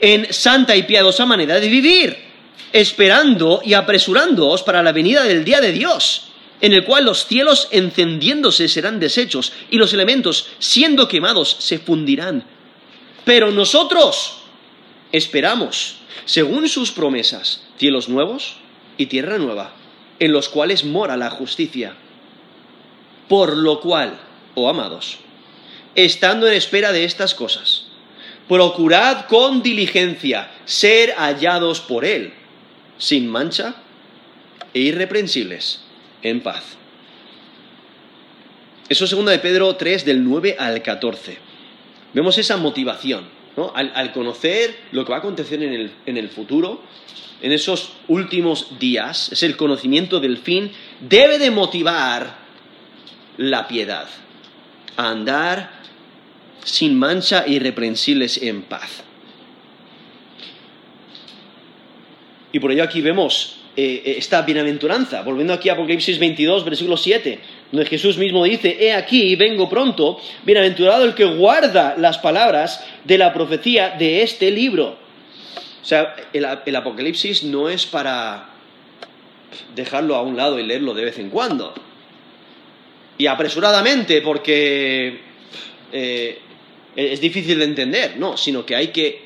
en 0.00 0.32
santa 0.32 0.76
y 0.76 0.84
piadosa 0.84 1.26
manera 1.26 1.60
de 1.60 1.68
vivir? 1.68 2.30
esperando 2.72 3.60
y 3.64 3.74
apresurándoos 3.74 4.62
para 4.62 4.82
la 4.82 4.92
venida 4.92 5.24
del 5.24 5.44
día 5.44 5.60
de 5.60 5.72
Dios, 5.72 6.28
en 6.60 6.72
el 6.72 6.84
cual 6.84 7.04
los 7.04 7.26
cielos 7.26 7.68
encendiéndose 7.70 8.68
serán 8.68 9.00
deshechos 9.00 9.52
y 9.70 9.76
los 9.76 9.92
elementos 9.92 10.48
siendo 10.58 11.08
quemados 11.08 11.56
se 11.58 11.78
fundirán. 11.78 12.44
Pero 13.24 13.50
nosotros 13.50 14.38
esperamos, 15.12 15.96
según 16.24 16.68
sus 16.68 16.92
promesas, 16.92 17.62
cielos 17.78 18.08
nuevos 18.08 18.56
y 18.98 19.06
tierra 19.06 19.38
nueva, 19.38 19.74
en 20.20 20.32
los 20.32 20.48
cuales 20.48 20.84
mora 20.84 21.16
la 21.16 21.30
justicia. 21.30 21.94
Por 23.28 23.56
lo 23.56 23.80
cual, 23.80 24.18
oh 24.54 24.68
amados, 24.68 25.18
estando 25.96 26.46
en 26.46 26.54
espera 26.54 26.92
de 26.92 27.04
estas 27.04 27.34
cosas, 27.34 27.86
procurad 28.48 29.26
con 29.26 29.62
diligencia 29.62 30.50
ser 30.64 31.14
hallados 31.16 31.80
por 31.80 32.04
Él, 32.04 32.34
sin 32.98 33.28
mancha 33.28 33.74
e 34.74 34.80
irreprensibles, 34.80 35.80
en 36.22 36.42
paz. 36.42 36.76
Eso 38.88 39.04
es 39.04 39.10
2 39.12 39.24
de 39.24 39.38
Pedro 39.38 39.76
3 39.76 40.04
del 40.04 40.24
9 40.24 40.56
al 40.58 40.82
14. 40.82 41.38
Vemos 42.12 42.38
esa 42.38 42.56
motivación, 42.56 43.28
al, 43.74 44.12
conocer 44.12 44.76
lo 44.92 45.04
que 45.04 45.10
va 45.10 45.16
a 45.16 45.20
acontecer 45.20 45.62
en 45.62 46.16
el, 46.16 46.28
futuro, 46.28 46.82
en 47.42 47.52
esos 47.52 47.92
últimos 48.08 48.78
días, 48.78 49.30
es 49.32 49.42
el 49.42 49.56
conocimiento 49.56 50.20
del 50.20 50.38
fin, 50.38 50.70
debe 51.00 51.38
de 51.38 51.50
motivar 51.50 52.38
la 53.36 53.66
piedad, 53.68 54.08
a 54.96 55.10
andar 55.10 55.80
sin 56.64 56.98
mancha 56.98 57.44
e 57.46 57.52
irreprensibles 57.52 58.42
en 58.42 58.62
paz. 58.62 59.04
Y 62.52 62.58
por 62.58 62.72
ello 62.72 62.82
aquí 62.82 63.00
vemos 63.00 63.60
eh, 63.76 64.02
eh, 64.04 64.14
esta 64.18 64.42
bienaventuranza, 64.42 65.22
volviendo 65.22 65.52
aquí 65.52 65.68
a 65.68 65.74
Apocalipsis 65.74 66.18
22, 66.18 66.64
versículo 66.64 66.96
7, 66.96 67.38
donde 67.38 67.59
Jesús 67.72 68.18
mismo 68.18 68.44
dice, 68.44 68.76
he 68.80 68.92
aquí, 68.92 69.36
vengo 69.36 69.68
pronto, 69.68 70.20
bienaventurado 70.44 71.04
el 71.04 71.14
que 71.14 71.24
guarda 71.24 71.94
las 71.96 72.18
palabras 72.18 72.84
de 73.04 73.16
la 73.16 73.32
profecía 73.32 73.90
de 73.90 74.22
este 74.22 74.50
libro. 74.50 74.98
O 75.80 75.84
sea, 75.84 76.16
el, 76.32 76.76
Apocalipsis 76.76 77.44
no 77.44 77.68
es 77.68 77.86
para 77.86 78.50
dejarlo 79.74 80.16
a 80.16 80.22
un 80.22 80.36
lado 80.36 80.58
y 80.58 80.64
leerlo 80.64 80.94
de 80.94 81.04
vez 81.04 81.18
en 81.18 81.30
cuando. 81.30 81.72
Y 83.18 83.26
apresuradamente, 83.26 84.20
porque 84.20 85.20
eh, 85.92 86.38
es 86.96 87.20
difícil 87.20 87.58
de 87.58 87.64
entender, 87.64 88.16
no, 88.16 88.36
sino 88.36 88.66
que 88.66 88.74
hay 88.74 88.88
que 88.88 89.22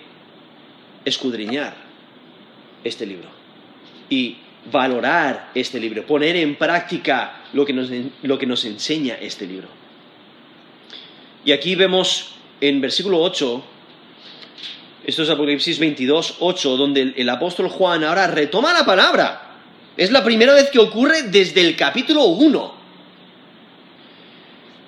escudriñar 1.04 1.74
este 2.82 3.06
libro 3.06 3.28
y 4.10 4.36
valorar 4.70 5.50
este 5.54 5.80
libro, 5.80 6.06
poner 6.06 6.36
en 6.36 6.56
práctica 6.56 7.43
lo 7.54 7.64
que 7.64 7.72
nos, 7.72 7.88
lo 8.22 8.38
que 8.38 8.46
nos 8.46 8.64
enseña 8.66 9.14
este 9.14 9.46
libro. 9.46 9.68
Y 11.44 11.52
aquí 11.52 11.74
vemos 11.74 12.34
en 12.60 12.80
versículo 12.80 13.20
8 13.20 13.64
esto 15.04 15.22
es 15.22 15.28
Apocalipsis 15.28 15.78
22, 15.78 16.36
8, 16.40 16.76
donde 16.78 17.12
el, 17.16 17.28
apóstol 17.28 17.68
Juan 17.68 18.04
ahora 18.04 18.26
retoma 18.26 18.72
la 18.72 18.86
palabra. 18.86 19.58
Es 19.98 20.10
la 20.10 20.24
primera 20.24 20.54
vez 20.54 20.70
que 20.70 20.78
ocurre 20.78 21.24
desde 21.24 21.60
el 21.60 21.76
capítulo 21.76 22.24
1. 22.24 22.74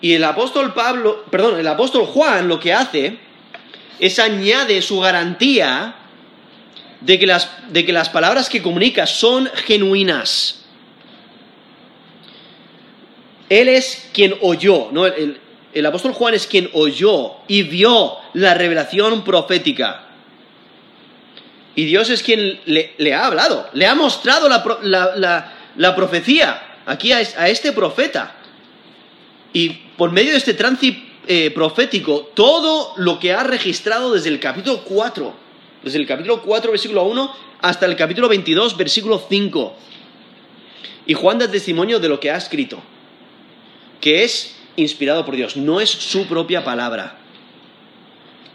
Y 0.00 0.14
el 0.14 0.24
apóstol 0.24 0.72
Pablo, 0.72 1.24
perdón, 1.30 1.60
el 1.60 1.66
apóstol 1.66 2.06
Juan 2.06 2.48
lo 2.48 2.58
que 2.58 2.72
hace 2.72 3.18
es 3.98 4.18
añade 4.18 4.80
su 4.80 5.00
garantía 5.00 5.94
de 7.02 7.18
que 7.18 7.26
las, 7.26 7.50
de 7.68 7.84
que 7.84 7.92
las 7.92 8.08
palabras 8.08 8.48
que 8.48 8.62
comunica 8.62 9.06
son 9.06 9.50
genuinas. 9.66 10.65
Él 13.48 13.68
es 13.68 14.08
quien 14.12 14.34
oyó, 14.40 14.88
¿no? 14.92 15.06
el, 15.06 15.40
el 15.76 15.84
apóstol 15.84 16.14
Juan 16.14 16.32
es 16.32 16.46
quien 16.46 16.70
oyó 16.72 17.34
y 17.48 17.62
vio 17.62 18.14
la 18.32 18.54
revelación 18.54 19.22
profética. 19.24 20.06
Y 21.74 21.84
Dios 21.84 22.08
es 22.08 22.22
quien 22.22 22.58
le, 22.64 23.14
ha 23.14 23.26
hablado, 23.26 23.68
le 23.74 23.86
ha 23.86 23.94
mostrado 23.94 24.48
la, 24.48 25.94
profecía 25.94 26.78
aquí 26.86 27.12
a, 27.12 27.20
este 27.20 27.72
profeta. 27.72 28.34
Y 29.52 29.68
por 29.98 30.12
medio 30.12 30.30
de 30.30 30.38
este 30.38 30.54
trance 30.54 30.98
eh, 31.28 31.50
profético, 31.50 32.30
todo 32.32 32.94
lo 32.96 33.18
que 33.18 33.34
ha 33.34 33.42
registrado 33.42 34.14
desde 34.14 34.30
el 34.30 34.40
capítulo 34.40 34.82
4, 34.82 35.34
desde 35.82 35.98
el 35.98 36.06
capítulo 36.06 36.40
4, 36.40 36.70
versículo 36.70 37.02
1, 37.04 37.36
hasta 37.60 37.84
el 37.84 37.96
capítulo 37.96 38.30
22, 38.30 38.78
versículo 38.78 39.22
5. 39.28 39.76
Y 41.04 41.12
Juan 41.12 41.38
da 41.38 41.50
testimonio 41.50 42.00
de 42.00 42.08
lo 42.08 42.18
que 42.18 42.30
ha 42.30 42.38
escrito, 42.38 42.82
que 44.06 44.22
es 44.22 44.54
inspirado 44.76 45.24
por 45.24 45.34
Dios, 45.34 45.56
no 45.56 45.80
es 45.80 45.90
su 45.90 46.28
propia 46.28 46.62
palabra, 46.62 47.18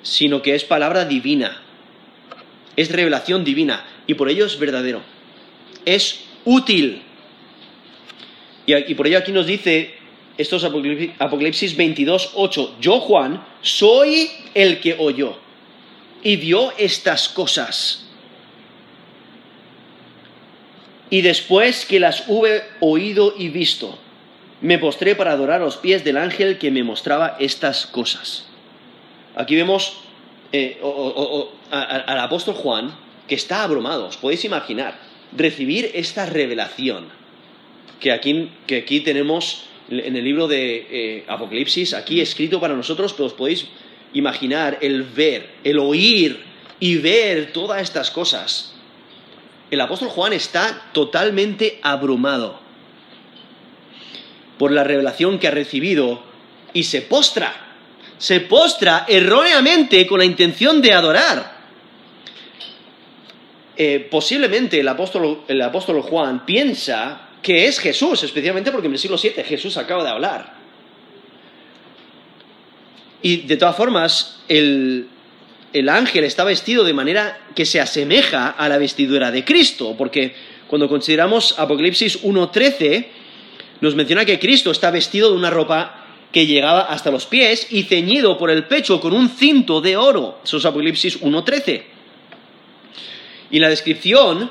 sino 0.02 0.42
que 0.42 0.56
es 0.56 0.64
palabra 0.64 1.04
divina 1.04 1.62
es 2.76 2.92
revelación 2.92 3.44
divina 3.44 3.86
y 4.08 4.14
por 4.14 4.30
ello 4.30 4.46
es 4.46 4.58
verdadero. 4.58 5.02
Es 5.86 6.22
útil. 6.46 7.02
Y, 8.66 8.96
por 8.96 9.08
ello 9.08 9.18
aquí 9.18 9.32
nos 9.32 9.46
dice, 9.46 9.96
esto 10.38 10.56
es 10.56 10.64
Apocalipsis 10.64 11.76
22, 11.76 12.32
8, 12.36 12.78
yo 12.80 13.00
Juan 13.02 13.46
soy 13.62 14.30
el 14.54 14.80
que 14.80 14.96
oyó 14.98 15.38
y 16.24 16.38
vio 16.38 16.72
estas 16.78 17.28
cosas. 17.28 18.06
Y 21.10 21.22
después 21.22 21.86
que 21.86 22.00
las 22.00 22.24
hube 22.28 22.64
oído 22.80 23.34
y 23.38 23.50
visto, 23.50 24.00
me 24.62 24.78
postré 24.78 25.16
para 25.16 25.32
adorar 25.32 25.60
los 25.60 25.78
pies 25.78 26.04
del 26.04 26.18
ángel 26.18 26.58
que 26.58 26.72
me 26.72 26.84
mostraba 26.84 27.36
estas 27.40 27.88
cosas. 27.88 28.46
Aquí 29.36 29.56
vemos 29.56 29.98
eh, 30.52 30.80
al 31.72 32.20
apóstol 32.20 32.56
Juan 32.56 32.96
que 33.28 33.36
está 33.36 33.64
abrumado, 33.64 34.08
os 34.08 34.18
podéis 34.18 34.46
imaginar, 34.46 35.00
recibir 35.36 35.92
esta 35.94 36.26
revelación 36.26 37.08
que 38.00 38.12
aquí, 38.12 38.52
que 38.68 38.78
aquí 38.78 39.00
tenemos 39.00 39.66
en 39.90 40.16
el 40.16 40.24
libro 40.24 40.48
de 40.48 40.88
eh, 40.90 41.26
Apocalipsis, 41.28 41.94
aquí 41.94 42.22
escrito 42.22 42.60
para 42.60 42.76
nosotros, 42.76 43.14
pero 43.14 43.28
os 43.28 43.34
podéis 43.34 43.68
imaginar 44.14 44.78
el 44.82 45.04
ver, 45.04 45.50
el 45.64 45.80
oír 45.80 46.44
y 46.80 46.98
ver 46.98 47.54
todas 47.54 47.82
estas 47.82 48.12
cosas. 48.12 48.74
El 49.70 49.80
apóstol 49.80 50.10
Juan 50.10 50.34
está 50.34 50.90
totalmente 50.94 51.80
abrumado 51.82 52.60
por 54.62 54.72
la 54.72 54.84
revelación 54.84 55.40
que 55.40 55.48
ha 55.48 55.52
recibido 55.52 56.22
y 56.72 56.84
se 56.84 57.02
postra 57.02 57.70
se 58.20 58.42
postra 58.42 59.06
erróneamente 59.08 60.06
con 60.06 60.20
la 60.20 60.26
intención 60.26 60.80
de 60.84 60.94
adorar. 60.94 61.58
Eh, 63.76 64.08
posiblemente 64.12 64.80
el 64.80 64.88
apóstol, 64.88 65.42
el 65.48 65.60
apóstol 65.64 66.04
Juan 66.04 66.46
piensa 66.46 67.30
que 67.42 67.66
es 67.66 67.80
Jesús, 67.80 68.22
especialmente 68.22 68.72
porque 68.72 68.86
en 68.86 68.94
el 68.94 69.00
siglo 69.00 69.18
7 69.18 69.44
Jesús 69.44 69.76
acaba 69.78 70.04
de 70.04 70.10
hablar. 70.12 70.54
Y 73.24 73.38
de 73.38 73.58
todas 73.58 73.76
formas, 73.76 74.44
el, 74.48 75.08
el 75.74 75.90
ángel 75.90 76.24
está 76.24 76.44
vestido 76.44 76.84
de 76.84 76.94
manera 76.94 77.40
que 77.56 77.66
se 77.66 77.82
asemeja 77.82 78.50
a 78.50 78.70
la 78.70 78.78
vestidura 78.78 79.32
de 79.32 79.44
Cristo, 79.44 79.96
porque 79.98 80.36
cuando 80.68 80.88
consideramos 80.88 81.58
Apocalipsis 81.58 82.22
1.13, 82.22 83.21
nos 83.82 83.96
menciona 83.96 84.26
que 84.26 84.40
Cristo 84.40 84.72
está 84.72 84.92
vestido 84.92 85.32
de 85.32 85.38
una 85.38 85.50
ropa 85.50 86.06
que 86.32 86.46
llegaba 86.46 86.82
hasta 86.84 87.12
los 87.12 87.26
pies 87.26 87.68
y 87.72 87.84
ceñido 87.84 88.38
por 88.38 88.50
el 88.50 88.66
pecho 88.66 89.02
con 89.02 89.14
un 89.14 89.30
cinto 89.30 89.82
de 89.82 89.98
oro. 89.98 90.40
Eso 90.44 90.58
es 90.58 90.66
Apocalipsis 90.66 91.22
1.13. 91.22 91.84
Y 93.52 93.60
la 93.60 93.68
descripción 93.68 94.50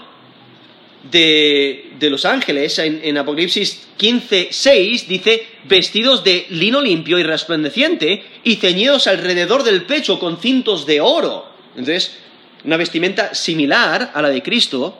de, 1.10 1.92
los 2.00 2.24
ángeles 2.26 2.78
en, 2.78 3.00
en 3.02 3.16
Apocalipsis 3.16 3.88
15.6 3.98 5.06
dice 5.06 5.46
vestidos 5.64 6.22
de 6.22 6.46
lino 6.50 6.82
limpio 6.82 7.18
y 7.18 7.22
resplandeciente 7.22 8.22
y 8.44 8.56
ceñidos 8.56 9.06
alrededor 9.06 9.62
del 9.62 9.84
pecho 9.84 10.18
con 10.18 10.38
cintos 10.38 10.84
de 10.84 11.00
oro. 11.00 11.46
Entonces, 11.76 12.18
una 12.64 12.76
vestimenta 12.76 13.34
similar 13.34 14.10
a 14.12 14.20
la 14.20 14.28
de 14.28 14.42
Cristo 14.42 14.98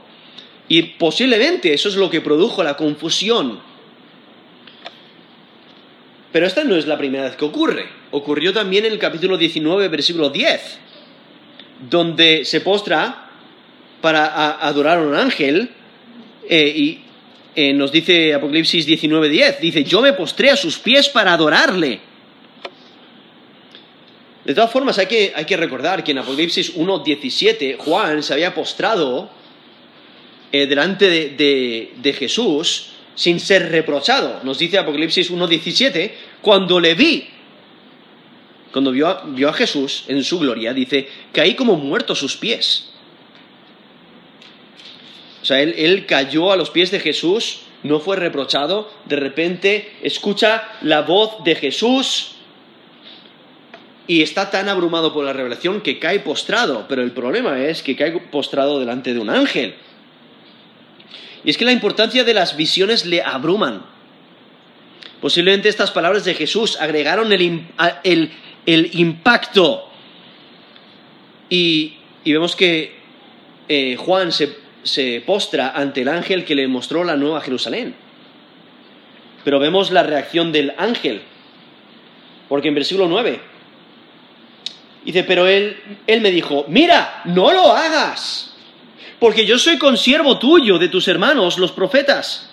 y 0.68 0.82
posiblemente 0.82 1.74
eso 1.74 1.88
es 1.90 1.96
lo 1.96 2.08
que 2.08 2.22
produjo 2.22 2.62
la 2.62 2.76
confusión 2.76 3.69
pero 6.32 6.46
esta 6.46 6.64
no 6.64 6.76
es 6.76 6.86
la 6.86 6.96
primera 6.96 7.24
vez 7.24 7.36
que 7.36 7.44
ocurre. 7.44 7.86
Ocurrió 8.12 8.52
también 8.52 8.84
en 8.84 8.92
el 8.92 8.98
capítulo 8.98 9.36
19, 9.36 9.88
versículo 9.88 10.30
10, 10.30 10.78
donde 11.88 12.44
se 12.44 12.60
postra 12.60 13.30
para 14.00 14.52
adorar 14.66 14.98
a 14.98 15.02
un 15.02 15.14
ángel 15.14 15.70
eh, 16.48 16.72
y 16.74 17.00
eh, 17.56 17.72
nos 17.72 17.90
dice 17.90 18.32
Apocalipsis 18.32 18.86
19, 18.86 19.28
10, 19.28 19.60
dice, 19.60 19.84
yo 19.84 20.00
me 20.00 20.12
postré 20.12 20.50
a 20.50 20.56
sus 20.56 20.78
pies 20.78 21.08
para 21.08 21.32
adorarle. 21.32 22.00
De 24.44 24.54
todas 24.54 24.70
formas, 24.70 24.98
hay 24.98 25.06
que, 25.06 25.32
hay 25.34 25.44
que 25.44 25.56
recordar 25.56 26.02
que 26.04 26.12
en 26.12 26.18
Apocalipsis 26.18 26.72
1, 26.76 26.98
17, 27.00 27.76
Juan 27.78 28.22
se 28.22 28.32
había 28.32 28.54
postrado 28.54 29.28
eh, 30.52 30.66
delante 30.66 31.10
de, 31.10 31.92
de 31.96 32.12
Jesús 32.12 32.90
sin 33.14 33.40
ser 33.40 33.70
reprochado. 33.70 34.40
Nos 34.42 34.58
dice 34.58 34.78
Apocalipsis 34.78 35.30
1.17, 35.30 36.12
cuando 36.40 36.80
le 36.80 36.94
vi, 36.94 37.28
cuando 38.72 38.92
vio 38.92 39.08
a, 39.08 39.52
Jesús 39.52 40.04
en 40.08 40.22
su 40.24 40.38
gloria, 40.38 40.72
dice, 40.72 41.08
caí 41.32 41.54
como 41.54 41.76
muerto 41.76 42.12
a 42.12 42.16
sus 42.16 42.36
pies. 42.36 42.90
O 45.42 45.44
sea, 45.44 45.60
él 45.60 46.06
cayó 46.06 46.52
a 46.52 46.56
los 46.56 46.70
pies 46.70 46.90
de 46.90 47.00
Jesús, 47.00 47.62
no 47.82 48.00
fue 48.00 48.16
reprochado, 48.16 48.90
de 49.06 49.16
repente 49.16 49.92
escucha 50.02 50.68
la 50.82 51.02
voz 51.02 51.42
de 51.44 51.54
Jesús 51.54 52.32
y 54.06 54.22
está 54.22 54.50
tan 54.50 54.68
abrumado 54.68 55.12
por 55.12 55.24
la 55.24 55.32
revelación 55.32 55.80
que 55.80 55.98
cae 55.98 56.20
postrado, 56.20 56.86
pero 56.88 57.02
el 57.02 57.12
problema 57.12 57.60
es 57.64 57.82
que 57.82 57.96
cae 57.96 58.12
postrado 58.18 58.80
delante 58.80 59.14
de 59.14 59.20
un 59.20 59.30
ángel. 59.30 59.76
Y 61.44 61.50
es 61.50 61.56
que 61.56 61.64
la 61.64 61.72
importancia 61.72 62.24
de 62.24 62.34
las 62.34 62.56
visiones 62.56 63.06
le 63.06 63.22
abruman. 63.22 63.82
Posiblemente 65.20 65.68
estas 65.68 65.90
palabras 65.90 66.24
de 66.24 66.34
Jesús 66.34 66.78
agregaron 66.80 67.32
el, 67.32 68.30
impacto. 68.66 69.88
Y, 71.48 71.96
vemos 72.24 72.56
que 72.56 72.94
eh, 73.68 73.96
Juan 73.96 74.32
se, 74.32 74.56
se 74.82 75.22
postra 75.26 75.70
ante 75.70 76.02
el 76.02 76.08
ángel 76.08 76.44
que 76.44 76.54
le 76.54 76.68
mostró 76.68 77.04
la 77.04 77.16
nueva 77.16 77.40
Jerusalén. 77.40 77.94
Pero 79.44 79.58
vemos 79.58 79.90
la 79.90 80.02
reacción 80.02 80.52
del 80.52 80.74
ángel. 80.76 81.22
Porque 82.48 82.68
en 82.68 82.74
versículo 82.74 83.06
9 83.08 83.40
dice, 85.04 85.24
pero 85.24 85.46
él, 85.46 85.76
él 86.06 86.20
me 86.20 86.30
dijo, 86.30 86.64
mira, 86.68 87.22
no 87.24 87.52
lo 87.52 87.72
hagas, 87.72 88.49
porque 89.20 89.44
yo 89.44 89.58
soy 89.58 89.78
consiervo 89.78 90.38
tuyo 90.38 90.78
de 90.78 90.88
tus 90.88 91.06
hermanos, 91.06 91.58
los 91.58 91.72
profetas, 91.72 92.50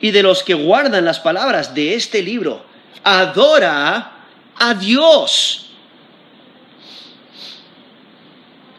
y 0.00 0.12
de 0.12 0.22
los 0.22 0.42
que 0.42 0.54
guardan 0.54 1.04
las 1.04 1.20
palabras 1.20 1.74
de 1.74 1.94
este 1.94 2.22
libro. 2.22 2.64
Adora 3.02 4.12
a 4.56 4.74
Dios. 4.74 5.66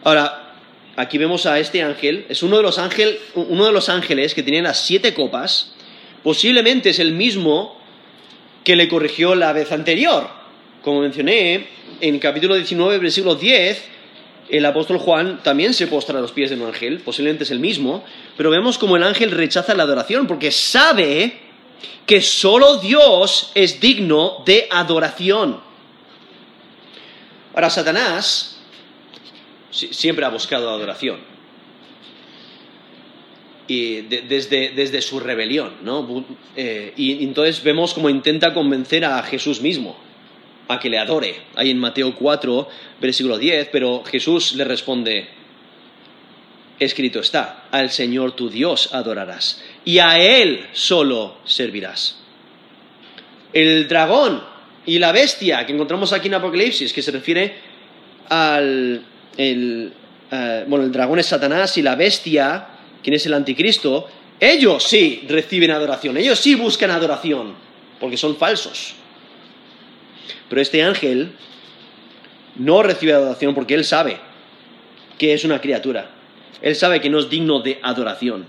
Ahora, 0.02 0.54
aquí 0.96 1.18
vemos 1.18 1.46
a 1.46 1.60
este 1.60 1.82
ángel, 1.82 2.26
es 2.28 2.42
uno 2.42 2.56
de 2.56 2.62
los, 2.62 2.80
uno 3.34 3.66
de 3.66 3.72
los 3.72 3.88
ángeles 3.88 4.34
que 4.34 4.42
tiene 4.42 4.62
las 4.62 4.84
siete 4.84 5.14
copas, 5.14 5.74
posiblemente 6.24 6.90
es 6.90 6.98
el 6.98 7.12
mismo 7.12 7.78
que 8.64 8.76
le 8.76 8.88
corrigió 8.88 9.34
la 9.34 9.52
vez 9.52 9.70
anterior. 9.72 10.28
Como 10.82 11.02
mencioné, 11.02 11.68
en 12.00 12.18
capítulo 12.18 12.54
19, 12.54 12.98
versículo 12.98 13.34
10, 13.34 13.91
el 14.52 14.66
apóstol 14.66 14.98
Juan 14.98 15.42
también 15.42 15.72
se 15.72 15.86
postra 15.86 16.18
a 16.18 16.20
los 16.20 16.30
pies 16.30 16.50
de 16.50 16.56
un 16.56 16.66
ángel, 16.66 17.00
posiblemente 17.00 17.44
es 17.44 17.50
el 17.50 17.58
mismo, 17.58 18.04
pero 18.36 18.50
vemos 18.50 18.76
como 18.76 18.98
el 18.98 19.02
ángel 19.02 19.30
rechaza 19.30 19.74
la 19.74 19.84
adoración 19.84 20.26
porque 20.26 20.50
sabe 20.50 21.40
que 22.04 22.20
solo 22.20 22.76
Dios 22.76 23.50
es 23.54 23.80
digno 23.80 24.42
de 24.44 24.68
adoración. 24.70 25.58
Ahora, 27.54 27.70
Satanás 27.70 28.60
siempre 29.70 30.26
ha 30.26 30.28
buscado 30.28 30.68
adoración. 30.68 31.18
Y 33.68 34.02
desde, 34.02 35.00
su 35.00 35.18
rebelión, 35.18 35.76
¿no? 35.82 36.26
Eh, 36.56 36.92
y 36.94 37.24
entonces 37.24 37.62
vemos 37.62 37.94
cómo 37.94 38.10
intenta 38.10 38.52
convencer 38.52 39.06
a 39.06 39.22
Jesús 39.22 39.62
mismo 39.62 39.96
a 40.72 40.80
que 40.80 40.90
le 40.90 40.98
adore. 40.98 41.34
Ahí 41.54 41.70
en 41.70 41.78
Mateo 41.78 42.14
4, 42.14 42.68
versículo 43.00 43.38
10, 43.38 43.68
pero 43.70 44.02
Jesús 44.04 44.54
le 44.54 44.64
responde, 44.64 45.28
escrito 46.78 47.20
está, 47.20 47.64
al 47.70 47.90
Señor 47.90 48.32
tu 48.32 48.48
Dios 48.48 48.90
adorarás 48.92 49.62
y 49.84 49.98
a 49.98 50.18
Él 50.18 50.66
solo 50.72 51.36
servirás. 51.44 52.18
El 53.52 53.88
dragón 53.88 54.42
y 54.86 54.98
la 54.98 55.12
bestia 55.12 55.64
que 55.66 55.72
encontramos 55.72 56.12
aquí 56.12 56.28
en 56.28 56.34
Apocalipsis, 56.34 56.92
que 56.92 57.02
se 57.02 57.10
refiere 57.10 57.54
al... 58.28 59.04
El, 59.36 59.92
eh, 60.30 60.64
bueno, 60.66 60.84
el 60.84 60.92
dragón 60.92 61.18
es 61.18 61.26
Satanás 61.26 61.76
y 61.78 61.82
la 61.82 61.94
bestia, 61.94 62.66
quien 63.02 63.14
es 63.14 63.26
el 63.26 63.34
anticristo, 63.34 64.08
ellos 64.40 64.82
sí 64.82 65.24
reciben 65.28 65.70
adoración, 65.70 66.16
ellos 66.16 66.38
sí 66.38 66.54
buscan 66.54 66.90
adoración, 66.90 67.54
porque 68.00 68.16
son 68.16 68.36
falsos. 68.36 68.94
Pero 70.48 70.60
este 70.60 70.82
ángel 70.82 71.32
no 72.56 72.82
recibe 72.82 73.12
adoración 73.12 73.54
porque 73.54 73.74
él 73.74 73.84
sabe 73.84 74.18
que 75.18 75.34
es 75.34 75.44
una 75.44 75.60
criatura. 75.60 76.10
Él 76.60 76.76
sabe 76.76 77.00
que 77.00 77.10
no 77.10 77.18
es 77.18 77.28
digno 77.28 77.60
de 77.60 77.78
adoración. 77.82 78.46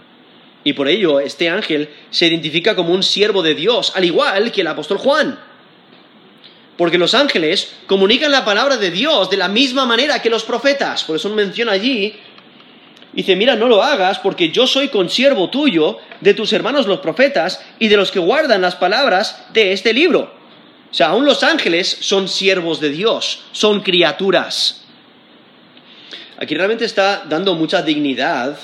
Y 0.63 0.73
por 0.73 0.87
ello 0.87 1.19
este 1.19 1.49
ángel 1.49 1.89
se 2.09 2.27
identifica 2.27 2.75
como 2.75 2.93
un 2.93 3.03
siervo 3.03 3.41
de 3.41 3.55
Dios, 3.55 3.91
al 3.95 4.05
igual 4.05 4.51
que 4.51 4.61
el 4.61 4.67
apóstol 4.67 4.97
Juan. 4.97 5.39
Porque 6.77 6.97
los 6.97 7.13
ángeles 7.13 7.73
comunican 7.85 8.31
la 8.31 8.45
palabra 8.45 8.77
de 8.77 8.89
Dios 8.89 9.29
de 9.29 9.37
la 9.37 9.47
misma 9.47 9.85
manera 9.85 10.21
que 10.21 10.29
los 10.29 10.43
profetas. 10.43 11.03
Por 11.03 11.15
eso 11.15 11.29
menciona 11.29 11.73
allí, 11.73 12.15
dice, 13.11 13.35
mira, 13.35 13.55
no 13.55 13.67
lo 13.67 13.83
hagas 13.83 14.19
porque 14.19 14.49
yo 14.49 14.65
soy 14.65 14.87
consiervo 14.87 15.49
tuyo, 15.49 15.99
de 16.21 16.33
tus 16.33 16.53
hermanos 16.53 16.87
los 16.87 16.99
profetas 16.99 17.63
y 17.77 17.89
de 17.89 17.97
los 17.97 18.11
que 18.11 18.19
guardan 18.19 18.61
las 18.61 18.75
palabras 18.75 19.45
de 19.53 19.73
este 19.73 19.93
libro. 19.93 20.42
O 20.93 20.95
sea, 20.95 21.07
aún 21.07 21.25
los 21.25 21.41
ángeles 21.41 21.97
son 22.01 22.27
siervos 22.27 22.79
de 22.79 22.91
Dios, 22.91 23.41
son 23.51 23.81
criaturas. 23.81 24.85
Aquí 26.37 26.53
realmente 26.53 26.85
está 26.85 27.25
dando 27.27 27.55
mucha 27.55 27.81
dignidad 27.81 28.59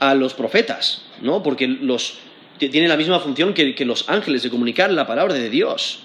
a 0.00 0.14
los 0.14 0.32
profetas, 0.32 1.02
¿no? 1.20 1.42
Porque 1.42 1.68
los, 1.68 2.14
tienen 2.58 2.88
la 2.88 2.96
misma 2.96 3.20
función 3.20 3.52
que, 3.52 3.74
que 3.74 3.84
los 3.84 4.08
ángeles 4.08 4.44
de 4.44 4.48
comunicar 4.48 4.90
la 4.90 5.06
palabra 5.06 5.34
de 5.34 5.50
Dios. 5.50 5.98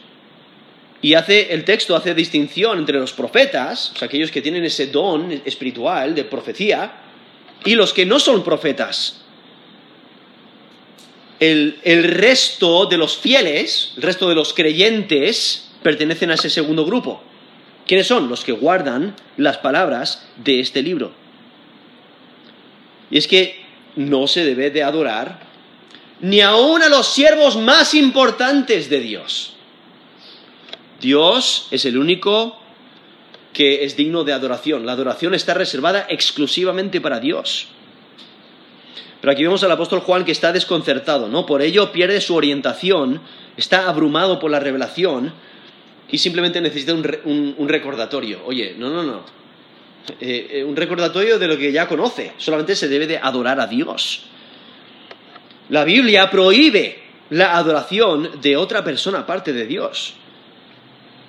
Y 1.02 1.14
hace, 1.14 1.54
el 1.54 1.64
texto 1.64 1.96
hace 1.96 2.14
distinción 2.14 2.80
entre 2.80 3.00
los 3.00 3.14
profetas, 3.14 3.94
o 3.96 4.00
sea, 4.00 4.10
aquellos 4.10 4.32
que 4.32 4.42
tienen 4.42 4.66
ese 4.66 4.88
don 4.88 5.32
espiritual 5.46 6.14
de 6.14 6.26
profecía, 6.26 6.92
y 7.64 7.76
los 7.76 7.94
que 7.94 8.06
no 8.06 8.20
son 8.20 8.44
profetas 8.44 9.22
el, 11.42 12.04
resto 12.04 12.86
de 12.86 12.98
los 12.98 13.18
fieles, 13.18 13.94
el 13.98 14.04
resto 14.04 14.30
de 14.30 14.36
los 14.36 14.54
creyentes, 14.54 15.72
pertenecen 15.82 16.30
a 16.30 16.36
ese 16.36 16.52
segundo 16.52 16.86
grupo. 16.86 17.22
¿Quiénes 17.88 18.06
son? 18.06 18.30
Los 18.30 18.44
que 18.44 18.52
guardan 18.52 19.16
las 19.38 19.58
palabras 19.58 20.28
de 20.38 20.60
este 20.60 20.84
libro. 20.84 21.12
Y 23.10 23.18
es 23.18 23.28
que 23.28 23.60
no 23.96 24.28
se 24.28 24.46
debe 24.46 24.70
de 24.70 24.84
adorar 24.84 25.40
ni 26.22 26.42
aun 26.42 26.84
a 26.84 26.90
los 26.90 27.12
siervos 27.12 27.58
más 27.58 27.96
importantes 27.96 28.88
de 28.90 29.00
Dios. 29.00 29.56
Dios 31.02 31.68
es 31.72 31.86
el 31.86 31.98
único 31.98 32.62
que 33.52 33.84
es 33.84 33.98
digno 33.98 34.24
de 34.24 34.34
adoración. 34.34 34.86
La 34.86 34.92
adoración 34.92 35.34
está 35.34 35.56
reservada 35.56 36.06
exclusivamente 36.08 37.02
para 37.02 37.20
Dios. 37.20 37.70
Pero 39.22 39.32
aquí 39.32 39.44
vemos 39.44 39.64
al 39.64 39.72
apóstol 39.72 40.00
Juan 40.00 40.26
que 40.26 40.32
está 40.32 40.52
desconcertado, 40.52 41.30
¿no? 41.30 41.46
Por 41.46 41.62
ello 41.62 41.92
pierde 41.92 42.20
su 42.22 42.36
orientación, 42.36 43.22
está 43.56 43.88
abrumado 43.88 44.40
por 44.40 44.50
la 44.50 44.60
revelación 44.60 45.32
y 46.10 46.18
simplemente 46.18 46.60
necesita 46.60 46.94
un, 46.94 47.68
recordatorio. 47.70 48.42
Oye, 48.46 48.76
no, 48.78 48.90
no, 48.90 49.04
no. 49.04 49.24
Eh, 50.20 50.48
eh, 50.52 50.64
un 50.64 50.76
recordatorio 50.76 51.38
de 51.38 51.48
lo 51.48 51.58
que 51.58 51.72
ya 51.72 51.88
conoce. 51.88 52.34
Solamente 52.38 52.76
se 52.76 52.88
debe 52.88 53.06
de 53.06 53.20
adorar 53.20 53.60
a 53.60 53.68
Dios. 53.68 54.24
La 55.70 55.84
Biblia 55.84 56.32
prohíbe 56.32 57.00
la 57.30 57.56
adoración 57.56 58.42
de 58.42 58.58
otra 58.58 58.84
persona 58.84 59.20
aparte 59.20 59.54
de 59.54 59.68
Dios. 59.68 60.16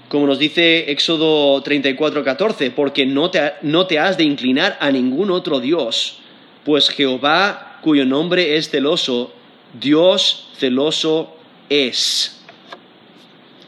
Como 0.09 0.27
nos 0.27 0.39
dice 0.39 0.91
Éxodo 0.91 1.63
34, 1.63 2.25
14, 2.25 2.71
porque 2.71 3.05
no 3.05 3.31
te, 3.31 3.53
no 3.63 3.87
te 3.87 3.99
has 3.99 4.17
de 4.17 4.25
inclinar 4.25 4.79
a 4.81 4.91
ningún 4.91 5.31
otro 5.31 5.61
Dios, 5.61 6.19
pues 6.65 6.89
Jehová 6.89 7.72
cuyo 7.83 8.07
nombre 8.07 8.57
es 8.57 8.71
celoso, 8.71 9.33
Dios 9.79 10.49
celoso 10.57 11.37
es. 11.69 12.41